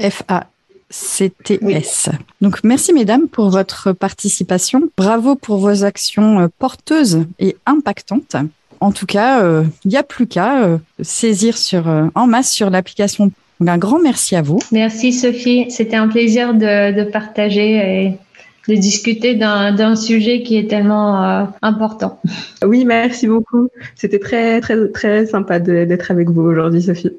F-A-C-T-S. 0.00 2.08
Donc, 2.40 2.64
merci 2.64 2.94
mesdames 2.94 3.28
pour 3.28 3.50
votre 3.50 3.92
participation. 3.92 4.88
Bravo 4.96 5.36
pour 5.36 5.58
vos 5.58 5.84
actions 5.84 6.40
euh, 6.40 6.48
porteuses 6.58 7.26
et 7.38 7.56
impactantes. 7.66 8.36
En 8.80 8.92
tout 8.92 9.06
cas, 9.06 9.42
il 9.86 9.88
n'y 9.88 9.96
a 9.96 10.02
plus 10.02 10.26
qu'à 10.26 10.78
saisir 11.00 11.56
sur, 11.56 11.86
en 12.14 12.26
masse 12.26 12.52
sur 12.52 12.68
l'application. 12.68 13.32
un 13.66 13.78
grand 13.78 14.00
merci 14.00 14.36
à 14.36 14.42
vous. 14.42 14.58
Merci 14.70 15.14
Sophie. 15.14 15.64
C'était 15.70 15.96
un 15.96 16.08
plaisir 16.08 16.52
de, 16.52 16.92
de 16.92 17.04
partager 17.10 18.04
et 18.04 18.18
de 18.68 18.74
discuter 18.74 19.34
d'un 19.34 19.96
sujet 19.96 20.42
qui 20.42 20.56
est 20.56 20.68
tellement 20.68 21.22
euh, 21.22 21.44
important. 21.62 22.20
Oui, 22.64 22.84
merci 22.84 23.26
beaucoup. 23.26 23.68
C'était 23.94 24.18
très, 24.18 24.60
très, 24.60 24.88
très 24.88 25.26
sympa 25.26 25.58
d'être 25.60 26.10
avec 26.10 26.30
vous 26.30 26.42
aujourd'hui, 26.42 26.82
Sophie. 26.82 27.12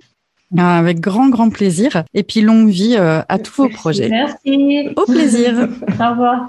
Ah, 0.58 0.78
avec 0.78 1.00
grand, 1.00 1.30
grand 1.30 1.50
plaisir. 1.50 2.04
Et 2.14 2.24
puis 2.24 2.42
longue 2.42 2.70
vie 2.70 2.96
euh, 2.98 3.22
à 3.28 3.38
tous 3.38 3.64
vos 3.64 3.70
projets. 3.70 4.10
Merci. 4.10 4.90
Au 4.96 5.06
plaisir. 5.06 5.68
Au 6.00 6.10
revoir. 6.12 6.48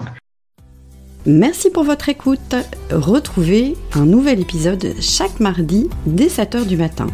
Merci 1.25 1.69
pour 1.69 1.83
votre 1.83 2.07
écoute. 2.07 2.55
Retrouvez 2.91 3.75
un 3.93 4.05
nouvel 4.05 4.39
épisode 4.39 4.93
chaque 5.01 5.39
mardi 5.39 5.89
dès 6.05 6.27
7h 6.27 6.65
du 6.65 6.77
matin. 6.77 7.07